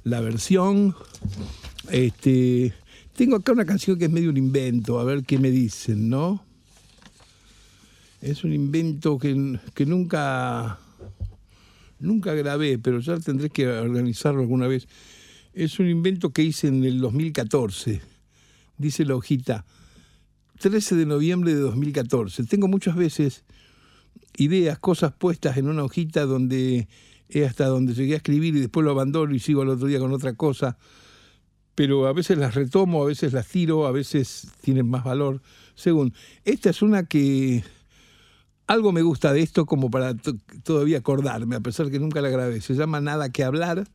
la 0.02 0.20
versión. 0.20 0.96
Este, 1.92 2.74
tengo 3.14 3.36
acá 3.36 3.52
una 3.52 3.64
canción 3.64 4.00
que 4.00 4.06
es 4.06 4.10
medio 4.10 4.30
un 4.30 4.36
invento, 4.36 4.98
a 4.98 5.04
ver 5.04 5.22
qué 5.22 5.38
me 5.38 5.52
dicen, 5.52 6.08
¿no? 6.08 6.44
Es 8.20 8.42
un 8.42 8.52
invento 8.52 9.16
que, 9.16 9.60
que 9.74 9.86
nunca 9.86 10.80
Nunca 12.02 12.34
grabé, 12.34 12.78
pero 12.78 12.98
ya 12.98 13.18
tendré 13.20 13.48
que 13.48 13.68
organizarlo 13.68 14.40
alguna 14.40 14.66
vez. 14.66 14.88
Es 15.52 15.78
un 15.78 15.88
invento 15.88 16.30
que 16.30 16.42
hice 16.42 16.66
en 16.66 16.82
el 16.84 17.00
2014. 17.00 18.00
Dice 18.76 19.04
la 19.04 19.14
hojita, 19.14 19.64
13 20.58 20.96
de 20.96 21.06
noviembre 21.06 21.54
de 21.54 21.60
2014. 21.60 22.44
Tengo 22.44 22.66
muchas 22.66 22.96
veces 22.96 23.44
ideas, 24.36 24.80
cosas 24.80 25.12
puestas 25.12 25.56
en 25.56 25.68
una 25.68 25.84
hojita 25.84 26.26
donde 26.26 26.88
es 27.28 27.48
hasta 27.48 27.66
donde 27.66 27.94
llegué 27.94 28.14
a 28.14 28.16
escribir 28.16 28.56
y 28.56 28.60
después 28.60 28.84
lo 28.84 28.90
abandono 28.90 29.32
y 29.32 29.38
sigo 29.38 29.62
al 29.62 29.68
otro 29.68 29.86
día 29.86 30.00
con 30.00 30.12
otra 30.12 30.34
cosa. 30.34 30.76
Pero 31.76 32.08
a 32.08 32.12
veces 32.12 32.36
las 32.36 32.56
retomo, 32.56 33.04
a 33.04 33.06
veces 33.06 33.32
las 33.32 33.46
tiro, 33.46 33.86
a 33.86 33.92
veces 33.92 34.48
tienen 34.60 34.88
más 34.88 35.04
valor. 35.04 35.40
Según. 35.76 36.14
Esta 36.44 36.70
es 36.70 36.82
una 36.82 37.04
que 37.04 37.62
algo 38.72 38.90
me 38.90 39.02
gusta 39.02 39.32
de 39.32 39.42
esto 39.42 39.66
como 39.66 39.90
para 39.90 40.14
todavía 40.64 40.98
acordarme, 40.98 41.56
a 41.56 41.60
pesar 41.60 41.90
que 41.90 41.98
nunca 41.98 42.20
la 42.20 42.30
grabé. 42.30 42.60
Se 42.60 42.74
llama 42.74 43.00
Nada 43.00 43.30
que 43.30 43.44
hablar. 43.44 43.86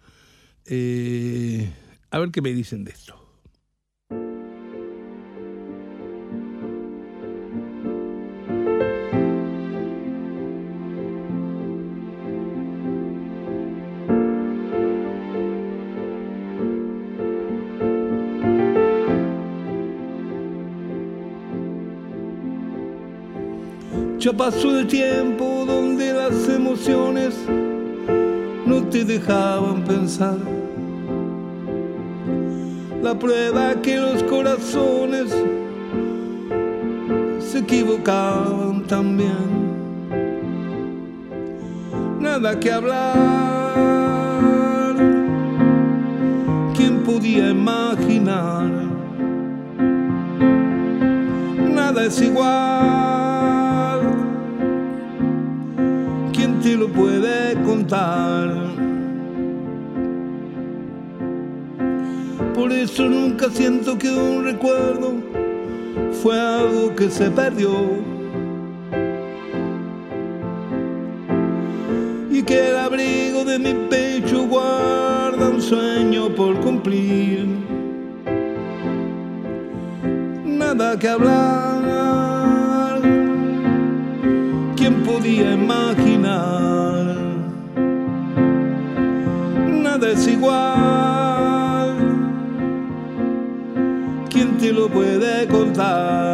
Eh, 0.65 1.71
a 2.11 2.19
ver 2.19 2.31
qué 2.31 2.41
me 2.41 2.53
dicen 2.53 2.83
de 2.83 2.91
esto. 2.91 3.16
Ya 24.37 24.43
pasó 24.43 24.77
el 24.77 24.85
tiempo 24.85 25.65
donde 25.65 26.13
las 26.13 26.47
emociones 26.47 27.33
no 28.67 28.83
te 28.83 29.03
dejaban 29.03 29.83
pensar. 29.83 30.37
La 33.01 33.17
prueba 33.17 33.73
que 33.81 33.97
los 33.97 34.21
corazones 34.23 35.33
se 37.39 37.59
equivocaban 37.59 38.83
también. 38.85 39.73
Nada 42.19 42.59
que 42.59 42.71
hablar. 42.71 43.15
¿Quién 46.75 47.03
podía 47.03 47.49
imaginar? 47.49 48.69
Nada 51.73 52.05
es 52.05 52.21
igual 52.21 53.66
puede 56.87 57.53
contar. 57.63 58.67
Por 62.53 62.71
eso 62.71 63.07
nunca 63.07 63.49
siento 63.49 63.97
que 63.97 64.09
un 64.09 64.43
recuerdo 64.43 65.13
fue 66.21 66.39
algo 66.39 66.95
que 66.95 67.09
se 67.09 67.29
perdió. 67.29 67.71
Y 72.31 72.41
que 72.43 72.69
el 72.69 72.77
abrigo 72.77 73.45
de 73.45 73.59
mi 73.59 73.73
pecho 73.89 74.47
guarda 74.47 75.49
un 75.49 75.61
sueño 75.61 76.29
por 76.29 76.59
cumplir. 76.61 77.47
Nada 80.45 80.97
que 80.97 81.07
hablar. 81.07 83.01
¿Quién 84.75 85.03
podía 85.03 85.53
imaginar? 85.53 85.96
Igual. 90.27 91.95
¿Quién 94.29 94.57
te 94.57 94.71
lo 94.71 94.87
puede 94.89 95.47
contar? 95.47 96.26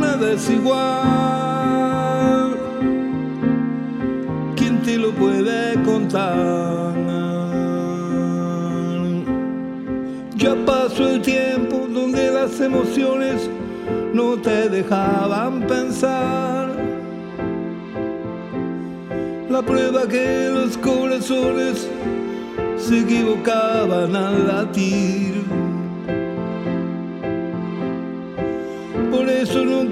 Nada 0.00 0.32
es 0.32 0.50
igual. 0.50 0.84
¿Quién 4.54 4.82
te 4.82 4.98
lo 4.98 5.10
puede 5.12 5.82
contar? 5.82 6.94
Ya 10.36 10.54
pasó 10.66 11.08
el 11.08 11.22
tiempo 11.22 11.86
donde 11.88 12.30
las 12.30 12.60
emociones 12.60 13.48
no 14.12 14.36
te 14.36 14.68
dejaban 14.68 15.62
pensar. 15.66 16.68
La 19.48 19.62
prueba 19.62 20.06
que 20.06 20.50
los 20.52 20.76
corazones 20.76 21.88
se 22.76 23.00
equivocaban 23.00 24.14
al 24.14 24.48
latir. 24.48 25.43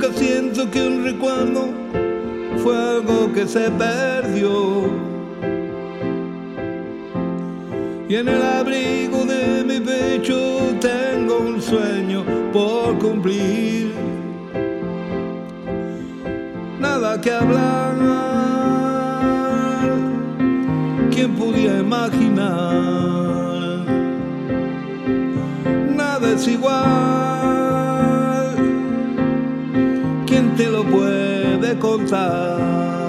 nunca 0.03 0.19
siento 0.19 0.71
que 0.71 0.87
un 0.87 1.05
recuerdo 1.05 1.69
fue 2.63 2.77
algo 2.77 3.33
que 3.33 3.47
se 3.47 3.71
perdió. 3.71 4.91
Y 8.09 8.17
en 8.17 8.29
el 8.29 8.43
abrigo 8.43 9.25
de 9.25 9.65
mi 9.65 9.81
pecho 9.81 10.77
tengo 10.81 11.39
un 11.39 11.63
sueño 11.63 12.25
por 12.53 12.99
cumplir. 12.99 13.93
Nada 16.81 17.21
que 17.21 17.33
hablar, 17.33 17.95
¿quién 21.11 21.35
podía 21.37 21.79
imaginar? 21.79 22.51
Nada 25.95 26.33
es 26.33 26.49
igual 26.49 27.62
puede 30.85 31.79
contar? 31.79 33.02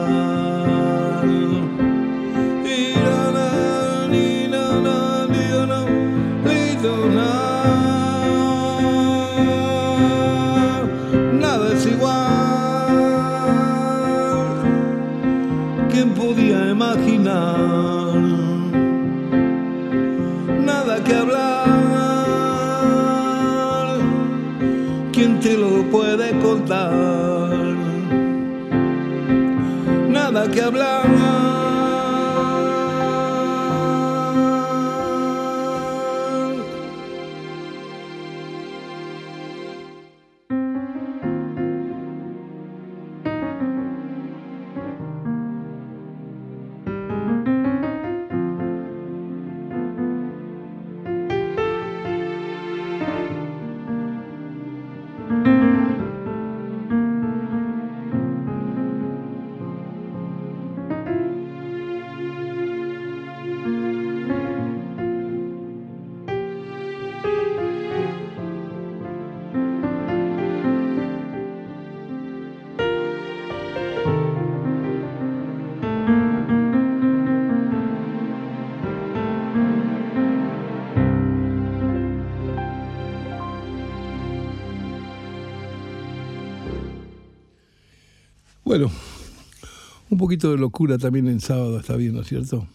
Poquito 90.24 90.51
de 90.51 90.57
locura 90.57 90.97
también 90.97 91.28
en 91.28 91.41
sábado 91.41 91.78
está 91.78 91.97
bien, 91.97 92.13
¿no 92.13 92.21
es 92.21 92.30
cierto? 92.30 92.65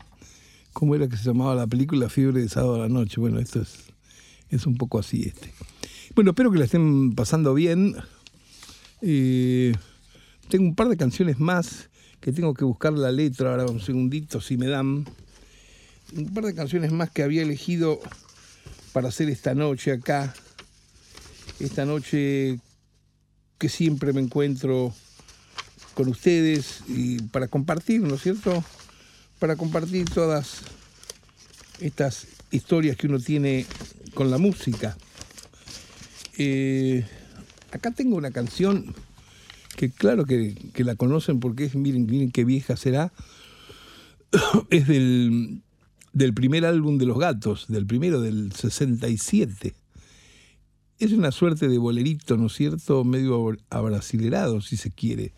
¿Cómo 0.75 0.95
era 0.95 1.09
que 1.09 1.17
se 1.17 1.25
llamaba 1.25 1.55
la 1.55 1.67
película 1.67 2.11
Fiebre 2.11 2.43
de 2.43 2.49
sábado 2.51 2.75
a 2.75 2.81
la 2.81 2.91
noche? 2.91 3.23
Bueno, 3.23 3.39
esto 3.39 3.63
es, 3.63 3.87
es 4.51 4.67
un 4.67 4.77
poco 4.77 4.99
así 4.99 5.23
este. 5.23 5.55
Bueno, 6.15 6.33
espero 6.33 6.53
que 6.53 6.59
la 6.59 6.67
estén 6.67 7.15
pasando 7.15 7.55
bien. 7.55 7.97
Eh, 9.01 9.75
tengo 10.51 10.67
un 10.67 10.75
par 10.75 10.91
de 10.91 10.99
canciones 10.99 11.41
más 11.41 11.89
que 12.21 12.33
tengo 12.33 12.53
que 12.53 12.67
buscar 12.67 12.93
la 12.93 13.13
letra, 13.13 13.53
ahora 13.53 13.65
un 13.65 13.81
segundito 13.81 14.43
si 14.43 14.59
me 14.59 14.67
dan. 14.67 15.07
Un 16.15 16.35
par 16.35 16.45
de 16.45 16.55
canciones 16.55 16.93
más 16.93 17.11
que 17.11 17.23
había 17.23 17.41
elegido 17.41 17.99
para 18.93 19.09
hacer 19.09 19.31
esta 19.31 19.55
noche 19.55 19.93
acá. 19.93 20.35
Esta 21.61 21.87
noche 21.87 22.61
que 23.57 23.71
siempre 23.71 24.13
me 24.13 24.21
encuentro 24.21 24.93
con 25.99 26.07
ustedes 26.07 26.85
y 26.87 27.21
para 27.23 27.49
compartir, 27.49 28.03
¿no 28.03 28.15
es 28.15 28.23
cierto? 28.23 28.63
Para 29.41 29.57
compartir 29.57 30.09
todas 30.09 30.61
estas 31.81 32.29
historias 32.53 32.97
que 32.97 33.09
uno 33.09 33.19
tiene 33.19 33.67
con 34.15 34.31
la 34.31 34.39
música. 34.39 34.97
Eh, 36.37 37.05
acá 37.73 37.91
tengo 37.91 38.15
una 38.15 38.31
canción 38.31 38.95
que 39.77 39.91
claro 39.91 40.25
que, 40.25 40.55
la 40.77 40.95
conocen 40.95 41.41
porque 41.41 41.65
es, 41.65 41.75
miren, 41.75 42.07
miren 42.07 42.31
qué 42.31 42.45
vieja 42.45 42.77
será, 42.77 43.13
es 44.71 44.87
del, 44.87 45.63
del 46.13 46.33
primer 46.33 46.65
álbum 46.65 46.99
de 46.99 47.07
Los 47.07 47.19
Gatos, 47.19 47.67
del 47.67 47.87
primero 47.87 48.21
del 48.21 48.53
67. 48.53 49.75
Es 51.01 51.11
una 51.11 51.33
suerte 51.33 51.67
de 51.67 51.79
bolerito, 51.79 52.37
¿no 52.37 52.47
es 52.47 52.53
cierto? 52.53 53.03
Medio 53.03 53.57
abrasilerado, 53.69 54.61
si 54.61 54.77
se 54.77 54.93
quiere 54.93 55.33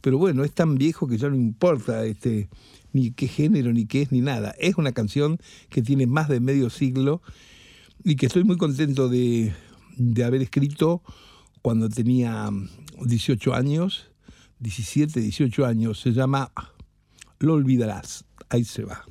pero 0.00 0.18
bueno, 0.18 0.44
es 0.44 0.52
tan 0.52 0.76
viejo 0.76 1.06
que 1.06 1.18
ya 1.18 1.28
no 1.28 1.36
importa 1.36 2.04
este, 2.04 2.48
ni 2.92 3.10
qué 3.10 3.28
género, 3.28 3.72
ni 3.72 3.86
qué 3.86 4.02
es, 4.02 4.12
ni 4.12 4.20
nada. 4.20 4.54
Es 4.58 4.76
una 4.76 4.92
canción 4.92 5.38
que 5.68 5.82
tiene 5.82 6.06
más 6.06 6.28
de 6.28 6.40
medio 6.40 6.70
siglo 6.70 7.22
y 8.04 8.16
que 8.16 8.26
estoy 8.26 8.44
muy 8.44 8.56
contento 8.56 9.08
de, 9.08 9.52
de 9.96 10.24
haber 10.24 10.42
escrito 10.42 11.02
cuando 11.62 11.88
tenía 11.88 12.50
18 13.04 13.54
años, 13.54 14.10
17, 14.60 15.20
18 15.20 15.66
años. 15.66 16.00
Se 16.00 16.12
llama 16.12 16.52
Lo 17.38 17.54
olvidarás. 17.54 18.24
Ahí 18.48 18.64
se 18.64 18.84
va. 18.84 19.04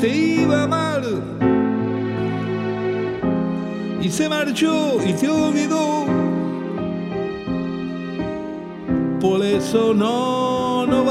Te 0.00 0.08
iba 0.08 0.64
amar 0.64 1.02
y 4.00 4.08
se 4.10 4.28
marchó 4.28 4.98
y 5.04 5.12
te 5.14 5.28
olvidó. 5.28 6.04
Por 9.20 9.42
eso 9.42 9.94
no, 9.94 10.86
no 10.86 11.04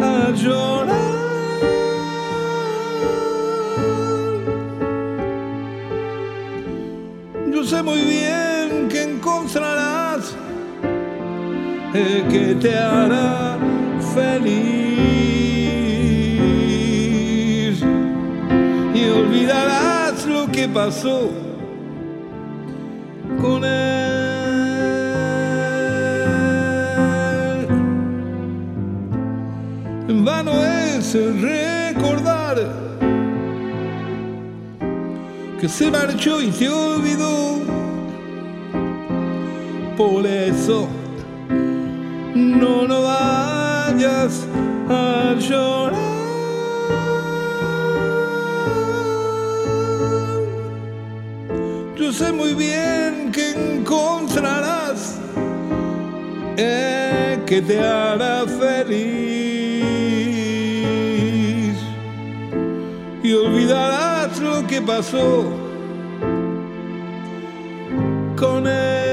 a 0.00 0.30
llorar. 0.30 1.14
Yo 7.52 7.64
sé 7.64 7.82
muy 7.82 8.00
bien 8.02 8.88
que 8.88 9.02
encontrarás 9.02 10.36
el 11.94 12.28
que 12.28 12.54
te 12.60 12.78
hará 12.78 13.58
feliz. 14.14 14.83
Que 20.64 20.70
pasó 20.70 21.30
con 23.40 23.64
él. 23.64 24.14
En 30.08 30.24
vano 30.24 30.52
es 30.52 31.14
recordar 31.42 32.56
que 35.60 35.68
se 35.68 35.90
marchó 35.90 36.40
y 36.40 36.50
te 36.50 36.68
olvidó. 36.68 37.58
Por 39.98 40.26
eso 40.26 40.88
no 42.34 42.86
lo 42.86 43.02
vayas 43.02 44.46
a 44.88 45.34
llorar. 45.38 45.83
Sé 52.14 52.32
muy 52.32 52.54
bien 52.54 53.32
que 53.32 53.50
encontrarás 53.50 55.18
el 56.56 57.44
que 57.44 57.60
te 57.60 57.80
hará 57.80 58.44
feliz 58.46 58.94
y 63.20 63.32
olvidarás 63.32 64.38
lo 64.38 64.64
que 64.64 64.80
pasó 64.80 65.44
con 68.36 68.68
él. 68.68 69.03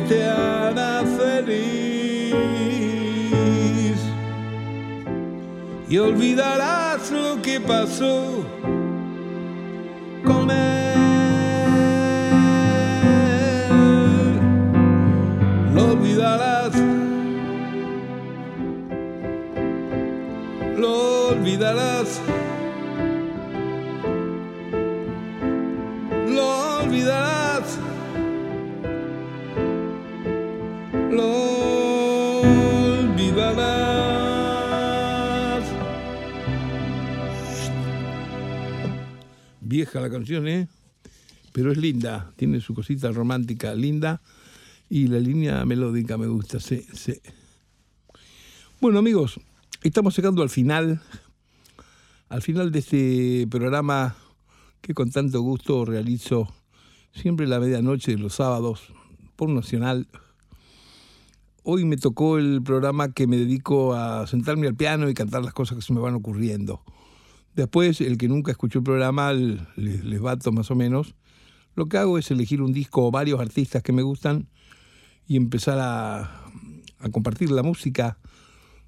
Te 0.00 0.24
hará 0.24 1.04
feliz 1.18 2.36
y 5.88 5.98
olvidarás 5.98 7.10
lo 7.10 7.40
que 7.40 7.60
pasó 7.60 8.44
con 10.24 10.50
él. 10.50 10.96
Lo 15.74 15.92
olvidarás. 15.92 16.72
Lo 20.76 21.28
olvidarás. 21.28 22.20
La 40.00 40.10
canción, 40.10 40.46
¿eh? 40.46 40.68
Pero 41.52 41.72
es 41.72 41.78
linda, 41.78 42.30
tiene 42.36 42.60
su 42.60 42.74
cosita 42.74 43.10
romántica 43.10 43.74
linda 43.74 44.20
y 44.90 45.06
la 45.06 45.18
línea 45.18 45.64
melódica 45.64 46.18
me 46.18 46.26
gusta, 46.26 46.60
sí, 46.60 46.86
sí. 46.92 47.14
Bueno 48.78 48.98
amigos, 48.98 49.40
estamos 49.82 50.14
llegando 50.14 50.42
al 50.42 50.50
final, 50.50 51.00
al 52.28 52.42
final 52.42 52.70
de 52.72 52.78
este 52.78 53.46
programa 53.50 54.16
que 54.82 54.92
con 54.92 55.10
tanto 55.10 55.40
gusto 55.40 55.86
realizo 55.86 56.54
siempre 57.14 57.46
la 57.46 57.58
medianoche 57.58 58.12
de 58.12 58.18
los 58.18 58.34
sábados 58.34 58.92
por 59.34 59.48
Nacional. 59.48 60.08
Hoy 61.62 61.86
me 61.86 61.96
tocó 61.96 62.36
el 62.36 62.62
programa 62.62 63.12
que 63.12 63.26
me 63.26 63.38
dedico 63.38 63.94
a 63.94 64.26
sentarme 64.26 64.66
al 64.66 64.74
piano 64.74 65.08
y 65.08 65.14
cantar 65.14 65.42
las 65.42 65.54
cosas 65.54 65.78
que 65.78 65.82
se 65.82 65.94
me 65.94 66.00
van 66.00 66.14
ocurriendo. 66.14 66.82
Después, 67.56 68.00
el 68.00 68.18
que 68.18 68.28
nunca 68.28 68.52
escuchó 68.52 68.78
el 68.78 68.84
programa, 68.84 69.32
les, 69.32 69.60
les 69.76 70.20
bato 70.20 70.52
más 70.52 70.70
o 70.70 70.76
menos. 70.76 71.14
Lo 71.74 71.86
que 71.86 71.98
hago 71.98 72.18
es 72.18 72.30
elegir 72.30 72.62
un 72.62 72.72
disco 72.72 73.06
o 73.06 73.10
varios 73.10 73.40
artistas 73.40 73.82
que 73.82 73.92
me 73.92 74.02
gustan 74.02 74.48
y 75.26 75.36
empezar 75.36 75.78
a, 75.80 76.44
a 77.00 77.08
compartir 77.10 77.50
la 77.50 77.62
música. 77.62 78.18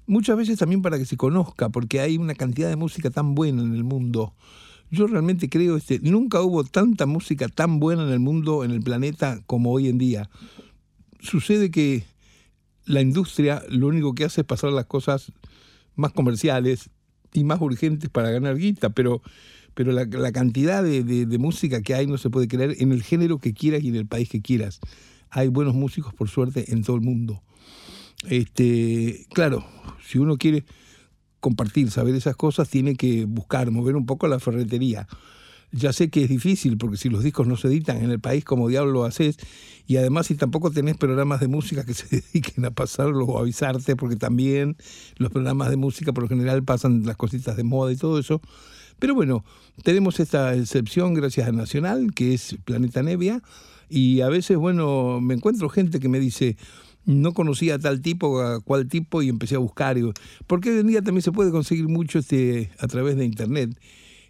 Muchas 0.07 0.37
veces 0.37 0.57
también 0.57 0.81
para 0.81 0.97
que 0.97 1.05
se 1.05 1.17
conozca, 1.17 1.69
porque 1.69 1.99
hay 1.99 2.17
una 2.17 2.33
cantidad 2.33 2.69
de 2.69 2.77
música 2.77 3.09
tan 3.09 3.35
buena 3.35 3.61
en 3.61 3.75
el 3.75 3.83
mundo 3.83 4.33
yo 4.91 5.07
realmente 5.07 5.49
creo, 5.49 5.77
este, 5.77 5.99
nunca 5.99 6.41
hubo 6.41 6.63
tanta 6.63 7.05
música 7.05 7.47
tan 7.47 7.79
buena 7.79 8.03
en 8.03 8.09
el 8.09 8.19
mundo, 8.19 8.63
en 8.63 8.71
el 8.71 8.81
planeta, 8.81 9.41
como 9.45 9.71
hoy 9.71 9.87
en 9.87 9.97
día. 9.97 10.29
Sucede 11.19 11.69
que 11.69 12.05
la 12.85 13.01
industria 13.01 13.61
lo 13.69 13.87
único 13.87 14.15
que 14.15 14.25
hace 14.25 14.41
es 14.41 14.47
pasar 14.47 14.71
las 14.71 14.85
cosas 14.85 15.31
más 15.95 16.11
comerciales 16.13 16.89
y 17.33 17.43
más 17.43 17.61
urgentes 17.61 18.09
para 18.09 18.31
ganar 18.31 18.57
guita, 18.57 18.89
pero, 18.89 19.21
pero 19.73 19.91
la, 19.91 20.31
cantidad 20.31 20.83
de, 20.83 21.37
música 21.39 21.81
que 21.81 21.93
hay 21.93 22.07
no 22.07 22.17
se 22.17 22.29
puede 22.29 22.47
creer 22.47 22.75
en 22.79 22.91
el 22.91 23.03
género 23.03 23.39
que 23.39 23.53
quieras 23.53 23.83
y 23.83 23.89
en 23.89 23.95
el 23.95 24.05
país 24.05 24.29
que 24.29 24.41
quieras. 24.41 24.79
Hay 25.29 25.47
buenos 25.47 25.75
músicos, 25.75 26.13
por 26.13 26.29
suerte, 26.29 26.71
en 26.71 26.83
todo 26.83 26.95
el 26.95 27.01
mundo. 27.01 27.43
Este, 28.27 29.27
claro, 29.33 29.65
si 30.05 30.17
uno 30.17 30.37
quiere 30.37 30.65
compartir, 31.39 31.91
saber 31.91 32.15
esas 32.15 32.35
cosas, 32.35 32.69
tiene 32.69 32.95
que 32.95 33.25
buscar, 33.25 33.71
mover 33.71 33.95
un 33.95 34.05
poco 34.05 34.27
la 34.27 34.39
ferretería. 34.39 35.07
Ya 35.71 35.93
sé 35.93 36.09
que 36.09 36.23
es 36.23 36.29
difícil 36.29 36.77
porque 36.77 36.97
si 36.97 37.09
los 37.09 37.23
discos 37.23 37.47
no 37.47 37.55
se 37.55 37.67
editan 37.67 37.97
en 38.03 38.09
el 38.09 38.19
país 38.19 38.43
como 38.43 38.67
diablo 38.67 38.91
lo 38.91 39.03
haces 39.03 39.37
y 39.85 39.97
además 39.97 40.27
si 40.27 40.35
tampoco 40.35 40.71
tenés 40.71 40.97
programas 40.97 41.39
de 41.39 41.47
música 41.47 41.85
que 41.85 41.93
se 41.95 42.07
dediquen 42.07 42.65
a 42.65 42.71
pasarlo 42.71 43.25
o 43.25 43.39
avisarte 43.39 43.95
porque 43.95 44.15
también 44.15 44.77
los 45.17 45.31
programas 45.31 45.69
de 45.69 45.77
música 45.77 46.11
por 46.11 46.23
lo 46.23 46.29
general 46.29 46.63
pasan 46.63 47.05
las 47.05 47.17
cositas 47.17 47.55
de 47.55 47.63
moda 47.63 47.91
y 47.91 47.97
todo 47.97 48.19
eso. 48.19 48.41
Pero 48.97 49.15
bueno, 49.15 49.45
tenemos 49.83 50.19
esta 50.19 50.55
excepción 50.55 51.13
gracias 51.13 51.47
a 51.47 51.51
Nacional 51.51 52.13
que 52.13 52.33
es 52.33 52.57
Planeta 52.65 53.03
Nevia 53.03 53.41
y 53.89 54.21
a 54.21 54.29
veces, 54.29 54.57
bueno, 54.57 55.19
me 55.19 55.33
encuentro 55.33 55.67
gente 55.67 55.99
que 55.99 56.09
me 56.09 56.19
dice, 56.19 56.57
no 57.05 57.33
conocía 57.33 57.75
a 57.75 57.79
tal 57.79 58.01
tipo, 58.01 58.39
a 58.41 58.61
cual 58.61 58.87
tipo, 58.87 59.21
y 59.23 59.29
empecé 59.29 59.55
a 59.55 59.59
buscar. 59.59 59.97
Porque 60.45 60.69
hoy 60.69 60.79
en 60.79 60.87
día 60.87 61.01
también 61.01 61.23
se 61.23 61.31
puede 61.31 61.51
conseguir 61.51 61.87
mucho 61.87 62.19
este, 62.19 62.69
a 62.77 62.87
través 62.87 63.17
de 63.17 63.25
Internet. 63.25 63.71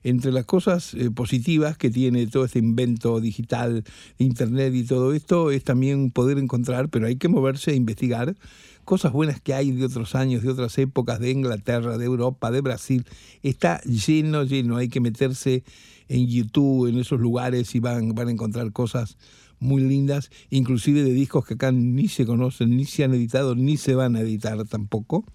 Entre 0.03 0.31
las 0.31 0.45
cosas 0.45 0.93
eh, 0.93 1.11
positivas 1.11 1.77
que 1.77 1.89
tiene 1.89 2.27
todo 2.27 2.45
este 2.45 2.59
invento 2.59 3.19
digital, 3.19 3.83
Internet 4.17 4.73
y 4.75 4.83
todo 4.83 5.13
esto, 5.13 5.51
es 5.51 5.63
también 5.63 6.11
poder 6.11 6.37
encontrar, 6.37 6.89
pero 6.89 7.07
hay 7.07 7.17
que 7.17 7.27
moverse 7.27 7.71
e 7.71 7.75
investigar 7.75 8.35
cosas 8.85 9.11
buenas 9.11 9.39
que 9.39 9.53
hay 9.53 9.71
de 9.71 9.85
otros 9.85 10.15
años, 10.15 10.41
de 10.41 10.49
otras 10.49 10.77
épocas, 10.79 11.19
de 11.19 11.29
Inglaterra, 11.29 11.97
de 11.97 12.05
Europa, 12.05 12.49
de 12.49 12.61
Brasil. 12.61 13.05
Está 13.43 13.81
lleno, 13.81 14.43
lleno. 14.43 14.77
Hay 14.77 14.89
que 14.89 14.99
meterse 14.99 15.63
en 16.07 16.27
YouTube, 16.27 16.87
en 16.87 16.97
esos 16.97 17.19
lugares, 17.19 17.75
y 17.75 17.79
van, 17.79 18.15
van 18.15 18.29
a 18.29 18.31
encontrar 18.31 18.71
cosas 18.71 19.17
muy 19.59 19.83
lindas, 19.83 20.31
inclusive 20.49 21.03
de 21.03 21.13
discos 21.13 21.45
que 21.45 21.53
acá 21.53 21.71
ni 21.71 22.07
se 22.07 22.25
conocen, 22.25 22.75
ni 22.75 22.85
se 22.85 23.03
han 23.03 23.13
editado, 23.13 23.55
ni 23.55 23.77
se 23.77 23.93
van 23.93 24.15
a 24.15 24.21
editar 24.21 24.65
tampoco. 24.65 25.25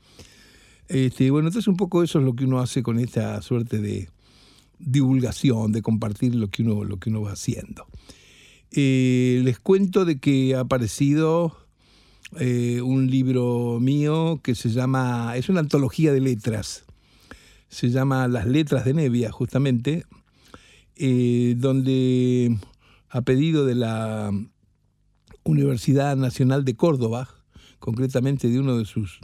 Este, 0.89 1.31
bueno, 1.31 1.49
entonces 1.49 1.69
un 1.69 1.77
poco 1.77 2.03
eso 2.03 2.19
es 2.19 2.25
lo 2.25 2.35
que 2.35 2.45
uno 2.45 2.59
hace 2.59 2.83
con 2.83 2.99
esta 2.99 3.41
suerte 3.41 3.79
de 3.79 4.09
divulgación, 4.79 5.73
de 5.73 5.83
compartir 5.83 6.35
lo 6.35 6.49
que 6.49 6.63
uno, 6.63 6.85
lo 6.85 6.99
que 6.99 7.11
uno 7.11 7.23
va 7.23 7.33
haciendo. 7.33 7.87
Eh, 8.71 9.41
les 9.45 9.59
cuento 9.61 10.05
de 10.05 10.19
que 10.19 10.55
ha 10.57 10.61
aparecido 10.61 11.57
eh, 12.41 12.81
un 12.83 13.09
libro 13.09 13.79
mío 13.81 14.41
que 14.43 14.57
se 14.57 14.71
llama, 14.71 15.37
es 15.37 15.49
una 15.49 15.61
antología 15.61 16.13
de 16.13 16.21
letras, 16.21 16.85
se 17.69 17.91
llama 17.91 18.27
Las 18.27 18.47
letras 18.47 18.85
de 18.85 18.95
Nevia, 18.95 19.31
justamente, 19.31 20.05
eh, 20.97 21.55
donde 21.57 22.57
a 23.11 23.23
pedido 23.23 23.65
de 23.65 23.77
la 23.77 24.33
Universidad 25.45 26.17
Nacional 26.17 26.65
de 26.65 26.75
Córdoba, 26.75 27.29
concretamente 27.79 28.49
de 28.49 28.59
uno 28.59 28.77
de 28.77 28.87
sus 28.87 29.21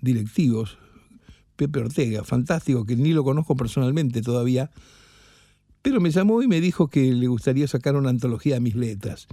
directivos, 0.00 0.78
Pepe 1.56 1.80
Ortega, 1.80 2.22
fantástico, 2.24 2.84
que 2.84 2.96
ni 2.96 3.12
lo 3.12 3.24
conozco 3.24 3.56
personalmente 3.56 4.22
todavía, 4.22 4.70
pero 5.82 6.00
me 6.00 6.10
llamó 6.10 6.42
y 6.42 6.48
me 6.48 6.60
dijo 6.60 6.88
que 6.88 7.12
le 7.12 7.26
gustaría 7.28 7.66
sacar 7.68 7.96
una 7.96 8.10
antología 8.10 8.54
de 8.54 8.60
mis 8.60 8.74
letras. 8.74 9.26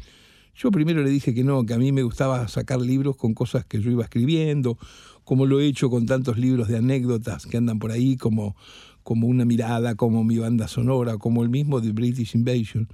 Yo 0.56 0.70
primero 0.70 1.02
le 1.02 1.10
dije 1.10 1.34
que 1.34 1.44
no, 1.44 1.66
que 1.66 1.74
a 1.74 1.80
mí 1.80 1.92
me 1.92 2.04
gustaba 2.04 2.48
sacar 2.48 2.80
libros 2.80 3.18
con 3.18 3.34
cosas 3.34 3.66
que 3.66 3.82
yo 3.82 3.90
iba 3.90 4.04
escribiendo, 4.04 4.78
como 5.24 5.46
lo 5.46 5.60
he 5.60 5.66
hecho 5.66 5.90
con 5.90 6.06
tantos 6.06 6.38
libros 6.38 6.68
de 6.68 6.78
anécdotas 6.78 7.48
que 7.48 7.58
andan 7.58 7.80
por 7.80 7.92
ahí, 7.92 8.18
como, 8.18 8.56
como 9.02 9.28
Una 9.28 9.46
mirada, 9.46 9.96
como 9.96 10.24
Mi 10.24 10.38
banda 10.38 10.68
sonora, 10.68 11.18
como 11.18 11.44
el 11.44 11.50
mismo 11.50 11.82
de 11.82 11.92
British 11.92 12.36
Invasion. 12.36 12.88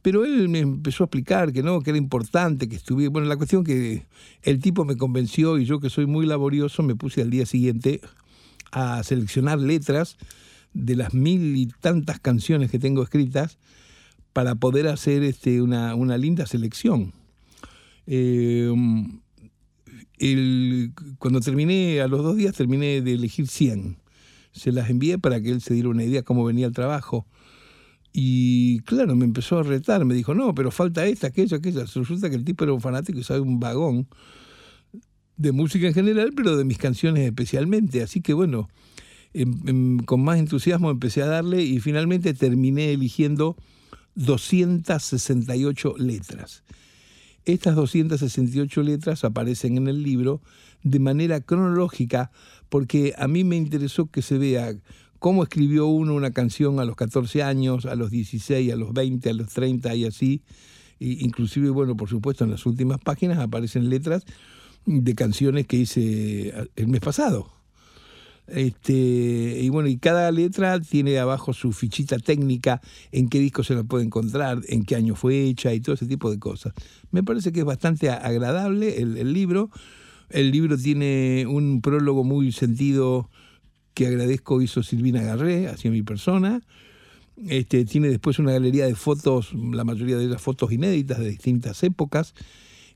Pero 0.00 0.24
él 0.24 0.48
me 0.48 0.60
empezó 0.60 1.04
a 1.04 1.06
explicar 1.06 1.52
que 1.52 1.62
no, 1.62 1.80
que 1.80 1.90
era 1.90 1.98
importante 1.98 2.68
que 2.68 2.76
estuviera. 2.76 3.10
Bueno, 3.10 3.28
la 3.28 3.36
cuestión 3.36 3.62
que 3.62 4.06
el 4.42 4.60
tipo 4.60 4.84
me 4.84 4.96
convenció 4.96 5.58
y 5.58 5.66
yo 5.66 5.78
que 5.78 5.90
soy 5.90 6.06
muy 6.06 6.24
laborioso 6.24 6.82
me 6.82 6.96
puse 6.96 7.20
al 7.20 7.30
día 7.30 7.44
siguiente 7.44 8.00
a 8.72 9.02
seleccionar 9.04 9.60
letras 9.60 10.16
de 10.74 10.96
las 10.96 11.14
mil 11.14 11.56
y 11.56 11.66
tantas 11.66 12.18
canciones 12.18 12.70
que 12.70 12.78
tengo 12.78 13.02
escritas 13.02 13.58
para 14.32 14.54
poder 14.54 14.88
hacer 14.88 15.22
este, 15.22 15.62
una, 15.62 15.94
una 15.94 16.16
linda 16.16 16.46
selección. 16.46 17.12
Eh, 18.06 18.72
cuando 21.18 21.40
terminé, 21.40 22.00
a 22.00 22.08
los 22.08 22.22
dos 22.22 22.36
días 22.36 22.54
terminé 22.54 23.02
de 23.02 23.14
elegir 23.14 23.48
100. 23.48 23.98
Se 24.52 24.72
las 24.72 24.90
envié 24.90 25.18
para 25.18 25.40
que 25.40 25.50
él 25.50 25.60
se 25.60 25.74
diera 25.74 25.88
una 25.88 26.04
idea 26.04 26.22
cómo 26.22 26.44
venía 26.44 26.66
el 26.66 26.72
trabajo. 26.72 27.26
Y 28.12 28.80
claro, 28.80 29.16
me 29.16 29.24
empezó 29.24 29.58
a 29.58 29.62
retar, 29.62 30.04
me 30.04 30.14
dijo, 30.14 30.34
no, 30.34 30.54
pero 30.54 30.70
falta 30.70 31.06
esta, 31.06 31.28
aquella, 31.28 31.56
aquella. 31.56 31.84
Resulta 31.84 32.28
que 32.28 32.36
el 32.36 32.44
tipo 32.44 32.64
era 32.64 32.72
un 32.72 32.80
fanático 32.80 33.18
y 33.18 33.24
sabe 33.24 33.40
un 33.40 33.58
vagón 33.58 34.06
de 35.36 35.52
música 35.52 35.86
en 35.86 35.94
general, 35.94 36.32
pero 36.34 36.56
de 36.56 36.64
mis 36.64 36.78
canciones 36.78 37.24
especialmente. 37.24 38.02
Así 38.02 38.20
que 38.20 38.34
bueno, 38.34 38.68
em, 39.34 39.54
em, 39.66 39.98
con 39.98 40.22
más 40.22 40.38
entusiasmo 40.38 40.90
empecé 40.90 41.22
a 41.22 41.26
darle 41.26 41.62
y 41.62 41.80
finalmente 41.80 42.34
terminé 42.34 42.92
eligiendo 42.92 43.56
268 44.14 45.94
letras. 45.98 46.64
Estas 47.44 47.74
268 47.74 48.82
letras 48.82 49.24
aparecen 49.24 49.76
en 49.76 49.88
el 49.88 50.02
libro 50.02 50.40
de 50.82 50.98
manera 50.98 51.40
cronológica 51.40 52.30
porque 52.68 53.14
a 53.18 53.26
mí 53.26 53.44
me 53.44 53.56
interesó 53.56 54.06
que 54.06 54.22
se 54.22 54.38
vea 54.38 54.74
cómo 55.18 55.42
escribió 55.42 55.86
uno 55.86 56.14
una 56.14 56.32
canción 56.32 56.80
a 56.80 56.84
los 56.84 56.96
14 56.96 57.42
años, 57.42 57.86
a 57.86 57.94
los 57.94 58.10
16, 58.10 58.72
a 58.72 58.76
los 58.76 58.92
20, 58.92 59.30
a 59.30 59.34
los 59.34 59.48
30 59.52 59.94
y 59.94 60.04
así. 60.04 60.42
inclusive, 60.98 61.70
bueno, 61.70 61.96
por 61.96 62.08
supuesto, 62.08 62.44
en 62.44 62.50
las 62.50 62.64
últimas 62.64 62.98
páginas 63.00 63.38
aparecen 63.38 63.90
letras 63.90 64.24
de 64.86 65.14
canciones 65.14 65.66
que 65.66 65.76
hice 65.76 66.52
el 66.76 66.88
mes 66.88 67.00
pasado. 67.00 67.62
Este, 68.48 68.92
y 69.60 69.68
bueno, 69.68 69.88
y 69.88 69.98
cada 69.98 70.30
letra 70.30 70.80
tiene 70.80 71.18
abajo 71.18 71.52
su 71.52 71.72
fichita 71.72 72.18
técnica, 72.18 72.80
en 73.12 73.28
qué 73.28 73.38
disco 73.38 73.62
se 73.62 73.74
la 73.74 73.84
puede 73.84 74.04
encontrar, 74.04 74.60
en 74.68 74.84
qué 74.84 74.96
año 74.96 75.14
fue 75.14 75.44
hecha 75.44 75.72
y 75.72 75.80
todo 75.80 75.94
ese 75.94 76.06
tipo 76.06 76.30
de 76.30 76.38
cosas. 76.38 76.74
Me 77.10 77.22
parece 77.22 77.52
que 77.52 77.60
es 77.60 77.64
bastante 77.64 78.10
agradable 78.10 79.00
el, 79.00 79.32
libro. 79.32 79.70
El 80.28 80.50
libro 80.50 80.76
tiene 80.76 81.46
un 81.48 81.80
prólogo 81.80 82.24
muy 82.24 82.52
sentido 82.52 83.30
que 83.94 84.06
agradezco 84.06 84.60
hizo 84.60 84.82
Silvina 84.82 85.22
Garré 85.22 85.68
hacia 85.68 85.90
mi 85.90 86.02
persona. 86.02 86.62
Este, 87.48 87.84
tiene 87.84 88.08
después 88.08 88.38
una 88.38 88.52
galería 88.52 88.86
de 88.86 88.94
fotos, 88.94 89.52
la 89.54 89.84
mayoría 89.84 90.16
de 90.16 90.26
las 90.26 90.42
fotos 90.42 90.72
inéditas 90.72 91.18
de 91.18 91.28
distintas 91.28 91.82
épocas. 91.82 92.34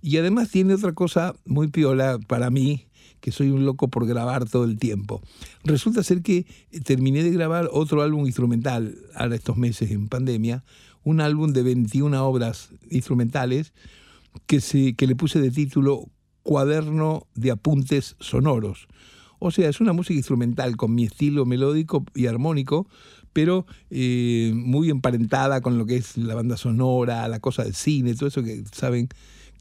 Y 0.07 0.19
además 0.19 0.51
tiene 0.51 0.73
otra 0.73 0.93
cosa 0.93 1.35
muy 1.45 1.67
piola 1.67 2.21
para 2.29 2.49
mí, 2.49 2.87
que 3.21 3.33
soy 3.33 3.51
un 3.51 3.67
loco 3.67 3.89
por 3.89 4.07
grabar 4.07 4.49
todo 4.49 4.63
el 4.63 4.79
tiempo. 4.79 5.21
Resulta 5.65 6.05
ser 6.05 6.23
que 6.23 6.47
terminé 6.85 7.25
de 7.25 7.33
grabar 7.33 7.69
otro 7.73 8.03
álbum 8.03 8.25
instrumental 8.25 8.97
ahora 9.17 9.35
estos 9.35 9.57
meses 9.57 9.91
en 9.91 10.07
pandemia, 10.07 10.63
un 11.03 11.21
álbum 11.21 11.53
de 11.53 11.65
21 11.65 12.25
obras 12.25 12.69
instrumentales 12.89 13.73
que, 14.47 14.61
se, 14.61 14.95
que 14.95 15.09
le 15.09 15.17
puse 15.17 15.41
de 15.41 15.51
título 15.51 16.09
Cuaderno 16.45 17.27
de 17.35 17.51
Apuntes 17.51 18.15
Sonoros. 18.21 18.87
O 19.41 19.51
sea, 19.51 19.69
es 19.69 19.81
una 19.81 19.93
música 19.93 20.17
instrumental 20.17 20.77
con 20.77 20.95
mi 20.95 21.03
estilo 21.03 21.47
melódico 21.47 22.05
y 22.15 22.27
armónico, 22.27 22.87
pero 23.33 23.67
eh, 23.91 24.53
muy 24.55 24.89
emparentada 24.89 25.63
con 25.63 25.79
lo 25.79 25.85
que 25.85 25.97
es 25.97 26.17
la 26.17 26.37
banda 26.37 26.57
sonora, 26.57 27.27
la 27.27 27.41
cosa 27.41 27.65
del 27.65 27.75
cine, 27.75 28.15
todo 28.15 28.29
eso 28.29 28.45
que 28.45 28.63
saben 28.71 29.09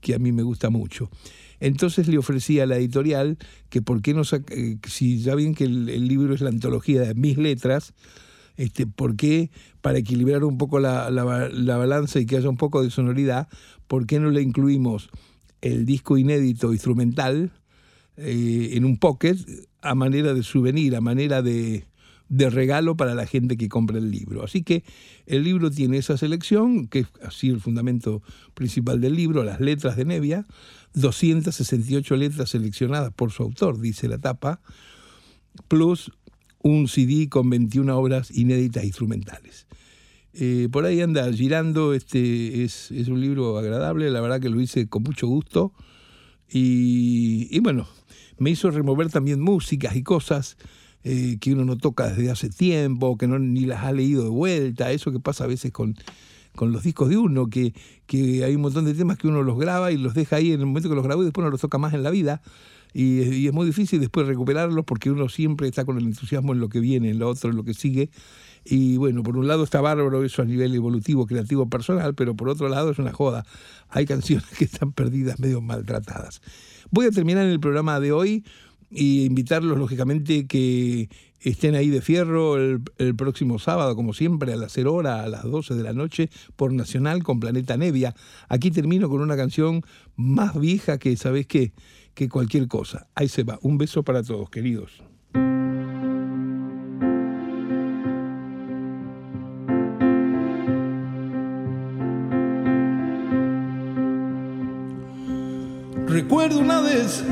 que 0.06 0.14
a 0.14 0.20
mí 0.20 0.32
me 0.32 0.43
gusta 0.43 0.70
mucho. 0.70 1.10
Entonces 1.60 2.08
le 2.08 2.20
ofrecí 2.20 2.60
a 2.60 2.68
la 2.68 2.78
editorial 2.78 3.39
que 3.70 3.82
por 3.82 4.03
qué 4.03 4.14
no 4.14 4.22
eh, 4.51 4.78
si 4.88 5.20
ya 5.20 5.34
ven 5.34 5.56
que 5.56 5.64
el, 5.64 6.08
libro 6.08 6.36
es 6.36 6.41
la 6.41 6.49
antología 6.49 7.01
de 7.01 7.16
mis 7.16 7.39
letras, 7.39 7.95
este, 8.56 8.86
¿por 8.86 9.16
qué 9.16 9.49
para 9.82 9.97
equilibrar 9.97 10.43
un 10.43 10.60
poco 10.60 10.80
la, 10.80 11.10
balanza 11.10 12.20
y 12.20 12.28
que 12.28 12.38
haya 12.38 12.49
un 12.49 12.58
poco 12.58 12.84
de 12.84 12.91
sonoridad, 12.91 13.47
por 13.88 14.06
qué 14.06 14.20
no 14.20 14.30
le 14.30 14.43
incluimos 14.43 15.10
el 15.62 15.88
disco 15.88 16.20
inédito 16.20 16.72
instrumental 16.72 17.51
eh, 18.16 18.74
en 18.74 18.86
un 18.86 18.99
pocket 18.99 19.38
a 19.82 19.95
manera 19.95 20.36
de 20.36 20.43
souvenir, 20.43 20.95
a 20.95 21.01
manera 21.01 21.41
de, 21.41 21.86
de 22.30 22.50
regalo 22.50 22.98
para 22.98 23.14
la 23.14 23.26
gente 23.26 23.58
que 23.58 23.70
compra 23.70 23.98
el 23.98 24.12
libro. 24.12 24.44
Así 24.44 24.64
que 24.64 24.84
el 25.26 25.44
libro 25.44 25.70
tiene 25.70 25.98
esa 25.98 26.18
selección, 26.18 26.88
que 26.88 27.00
es 27.00 27.08
así 27.24 27.50
el 27.50 27.62
fundamento 27.62 28.22
principal 28.54 29.00
del 29.02 29.16
libro, 29.16 29.44
las 29.44 29.60
letras 29.60 29.96
de 29.96 30.06
Nevia, 30.06 30.46
268 30.94 32.16
letras 32.16 32.50
seleccionadas 32.50 33.14
por 33.14 33.32
su 33.32 33.44
autor, 33.44 33.80
dice 33.80 34.08
la 34.08 34.18
tapa, 34.18 34.62
plus 35.68 36.12
un 36.60 36.88
CD 36.88 37.30
con 37.30 37.50
21 37.50 37.96
obras 37.96 38.32
inéditas 38.32 38.84
instrumentales. 38.84 39.68
Eh, 40.34 40.68
por 40.72 40.86
ahí 40.86 41.00
anda 41.00 41.32
girando, 41.32 41.94
este 41.94 42.64
es, 42.64 42.92
es, 42.92 43.08
un 43.08 43.22
libro 43.22 43.58
agradable, 43.58 44.10
la 44.10 44.20
verdad 44.20 44.42
que 44.42 44.50
lo 44.50 44.60
hice 44.60 44.88
con 44.88 45.04
mucho 45.04 45.28
gusto 45.28 45.74
y, 46.50 47.48
y 47.52 47.60
bueno, 47.60 47.88
me 48.38 48.50
hizo 48.50 48.70
remover 48.70 49.10
también 49.10 49.40
músicas 49.40 49.96
y 49.96 50.04
cosas 50.04 50.58
eh, 51.08 51.38
que 51.39 51.53
uno 51.53 51.66
no 51.66 51.78
toca 51.78 52.10
desde 52.10 52.32
hace 52.32 52.49
tiempo, 52.49 53.16
que 53.16 53.28
no 53.28 53.38
ni 53.38 53.68
las 53.68 53.84
ha 53.84 53.91
leído 53.91 54.24
de 54.24 54.30
vuelta, 54.30 54.91
eso 54.91 55.12
que 55.12 55.20
pasa 55.20 55.43
a 55.43 55.47
veces 55.47 55.72
con, 55.72 55.95
con 56.56 56.72
los 56.72 56.82
discos 56.82 57.10
de 57.10 57.18
uno, 57.18 57.47
que, 57.47 57.76
que 58.08 58.43
hay 58.43 58.56
un 58.56 58.62
montón 58.62 58.86
de 58.86 58.95
temas 58.95 59.20
que 59.20 59.28
uno 59.28 59.43
los 59.43 59.60
graba 59.60 59.91
y 59.91 59.97
los 59.97 60.16
deja 60.16 60.38
ahí 60.38 60.51
en 60.51 60.62
el 60.62 60.66
momento 60.66 60.89
que 60.89 60.95
los 60.95 61.03
grabó 61.03 61.22
y 61.22 61.26
después 61.26 61.45
no 61.45 61.51
los 61.51 61.62
toca 61.62 61.78
más 61.78 61.93
en 61.93 62.01
la 62.01 62.10
vida. 62.10 62.41
Y, 62.91 63.45
es 63.45 63.53
muy 63.53 63.68
difícil 63.68 63.99
después 63.99 64.26
recuperarlos 64.26 64.84
porque 64.84 65.12
uno 65.12 65.30
siempre 65.30 65.68
está 65.68 65.86
con 65.86 65.99
el 65.99 66.06
entusiasmo 66.06 66.53
en 66.53 66.60
lo 66.60 66.70
que 66.70 66.80
viene, 66.80 67.12
en 67.12 67.20
lo 67.20 67.30
otro, 67.30 67.51
en 67.51 67.56
lo 67.56 67.64
que 67.64 67.76
sigue. 67.76 68.10
Y 68.64 68.97
bueno, 68.97 69.22
por 69.22 69.38
un 69.38 69.47
lado 69.47 69.64
está 69.64 69.82
bárbaro 69.82 70.24
eso 70.24 70.41
a 70.41 70.45
nivel 70.45 70.74
evolutivo, 70.74 71.28
creativo, 71.28 71.70
personal, 71.70 72.16
pero 72.16 72.36
por 72.36 72.49
otro 72.49 72.68
lado 72.68 72.89
es 72.89 72.97
una 72.97 73.14
joda. 73.14 73.45
Hay 73.89 74.08
canciones 74.08 74.47
que 74.58 74.66
están 74.66 74.91
perdidas, 74.91 75.39
medio 75.39 75.62
maltratadas. 75.62 76.41
Voy 76.89 77.06
a 77.06 77.12
terminar 77.12 77.45
el 77.45 77.60
programa 77.60 77.99
de 77.99 78.12
hoy 78.12 78.43
y 78.90 79.26
invitarlos 79.26 79.78
lógicamente 79.78 80.48
que 80.48 81.10
estén 81.40 81.76
ahí 81.76 81.90
de 81.90 82.02
fierro 82.02 82.58
el, 82.58 82.82
próximo 83.16 83.60
sábado, 83.60 83.96
como 83.96 84.14
siempre, 84.14 84.54
a 84.54 84.56
las 84.56 84.72
0 84.74 84.94
hora, 84.94 85.24
a 85.24 85.28
las 85.28 85.44
12 85.44 85.76
de 85.76 85.84
la 85.84 85.94
noche, 85.94 86.30
por 86.56 86.74
Nacional 86.74 87.24
con 87.24 87.40
Planeta 87.40 87.78
Nevia. 87.78 88.16
Aquí 88.50 88.72
termino 88.72 89.10
con 89.10 89.22
una 89.22 89.38
canción 89.38 89.84
más 90.16 90.60
vieja 90.60 90.98
que, 90.98 91.16
¿sabés 91.18 91.46
qué? 91.46 91.74
Que 92.14 92.30
cualquier 92.30 92.68
cosa. 92.68 93.08
Ahí 93.14 93.28
se 93.28 93.44
va. 93.44 93.60
Un 93.62 93.78
beso 93.78 94.04
para 94.04 94.24
todos, 94.24 94.50
queridos. 94.50 95.04
Recuerdo 106.08 106.60
una 106.60 106.80
vez 106.80 107.26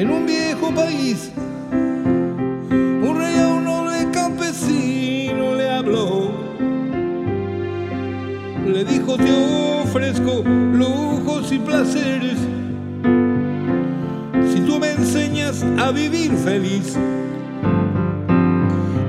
en 0.00 0.10
un 0.10 0.24
viejo 0.24 0.74
país. 0.74 1.30
Un 1.70 3.14
rey 3.18 3.38
a 3.38 3.48
un 3.48 3.64
noble 3.64 4.10
campesino 4.10 5.54
le 5.54 5.70
habló. 5.70 6.30
Le 8.66 8.82
dijo, 8.84 9.16
te 9.18 9.30
ofrezco 9.82 10.42
lujos 10.42 11.52
y 11.52 11.58
placeres. 11.58 12.38
Si 14.54 14.60
tú 14.60 14.78
me 14.80 14.92
enseñas 14.92 15.62
a 15.78 15.90
vivir 15.90 16.32
feliz. 16.32 16.96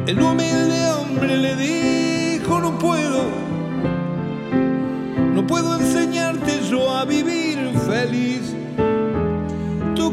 El 0.08 0.22
humilde 0.22 0.92
hombre 0.92 1.38
le 1.38 1.56
dijo, 1.56 2.60
no 2.60 2.78
puedo. 2.78 3.24
No 5.36 5.48
puedo 5.48 5.80
enseñarte 5.80 6.60
yo 6.70 6.92
a 6.94 7.06
vivir 7.06 7.60
feliz. 7.88 8.51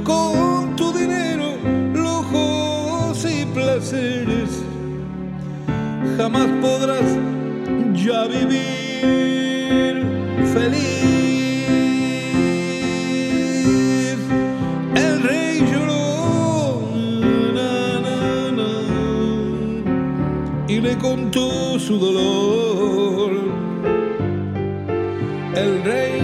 Con 0.09 0.38
jamás 6.18 6.48
podrás 6.61 7.09
ya 7.94 8.26
vivir 8.26 9.94
feliz. 10.52 11.38
El 14.94 15.22
rey 15.22 15.64
lloró 15.70 16.82
y 20.66 20.80
le 20.80 20.98
contó 20.98 21.78
su 21.78 21.98
dolor. 21.98 23.30
El 25.54 25.84
rey 25.84 26.18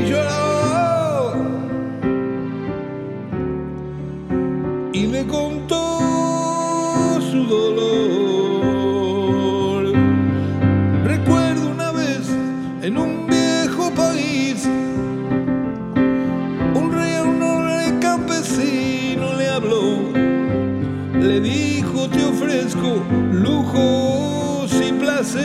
Si 25.24 25.40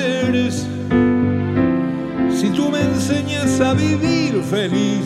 tú 2.54 2.70
me 2.70 2.82
enseñas 2.82 3.62
a 3.62 3.74
vivir 3.74 4.44
feliz. 4.44 5.06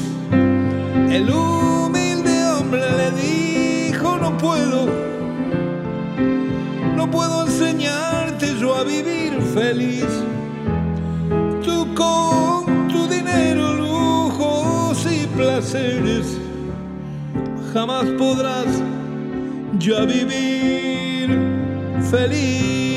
El 1.12 1.30
humilde 1.30 2.44
hombre 2.48 2.82
le 2.98 3.12
dijo, 3.12 4.18
no 4.18 4.36
puedo, 4.36 4.90
no 6.96 7.12
puedo 7.12 7.46
enseñarte 7.46 8.56
yo 8.60 8.76
a 8.76 8.84
vivir 8.84 9.40
feliz. 9.54 10.08
Tú 11.64 11.94
con 11.94 12.88
tu 12.88 13.08
dinero, 13.08 13.76
lujos 13.76 15.06
y 15.06 15.28
placeres, 15.38 16.40
jamás 17.74 18.06
podrás 18.18 18.82
ya 19.78 20.04
vivir 20.06 21.38
feliz. 22.10 22.93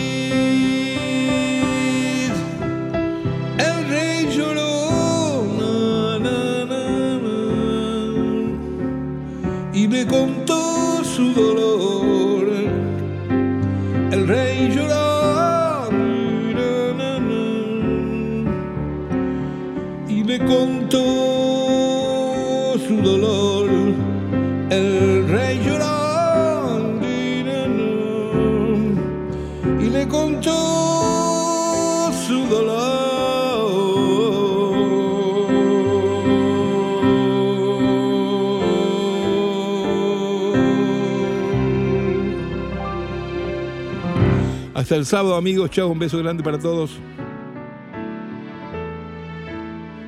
Hasta 44.86 44.94
el 44.94 45.04
sábado, 45.04 45.34
amigos. 45.34 45.68
Chao, 45.70 45.88
un 45.88 45.98
beso 45.98 46.16
grande 46.18 46.44
para 46.44 46.60
todos. 46.60 47.00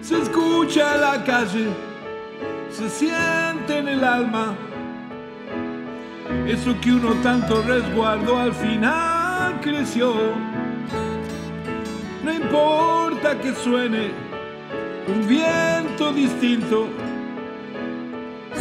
Se 0.00 0.16
escucha 0.22 0.94
en 0.94 1.00
la 1.00 1.24
calle, 1.24 1.66
se 2.70 2.88
siente 2.88 3.76
en 3.76 3.88
el 3.88 4.04
alma. 4.04 4.54
Eso 6.46 6.80
que 6.80 6.92
uno 6.92 7.12
tanto 7.24 7.60
resguardó 7.62 8.38
al 8.38 8.52
final 8.52 9.60
creció. 9.62 10.14
No 12.24 12.32
importa 12.32 13.36
que 13.40 13.52
suene 13.56 14.12
un 15.08 15.26
viento 15.26 16.12
distinto, 16.12 16.86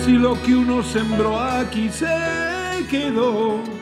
si 0.04 0.14
lo 0.14 0.34
que 0.42 0.56
uno 0.56 0.82
sembró 0.82 1.40
aquí 1.40 1.90
se 1.90 2.08
quedó. 2.90 3.77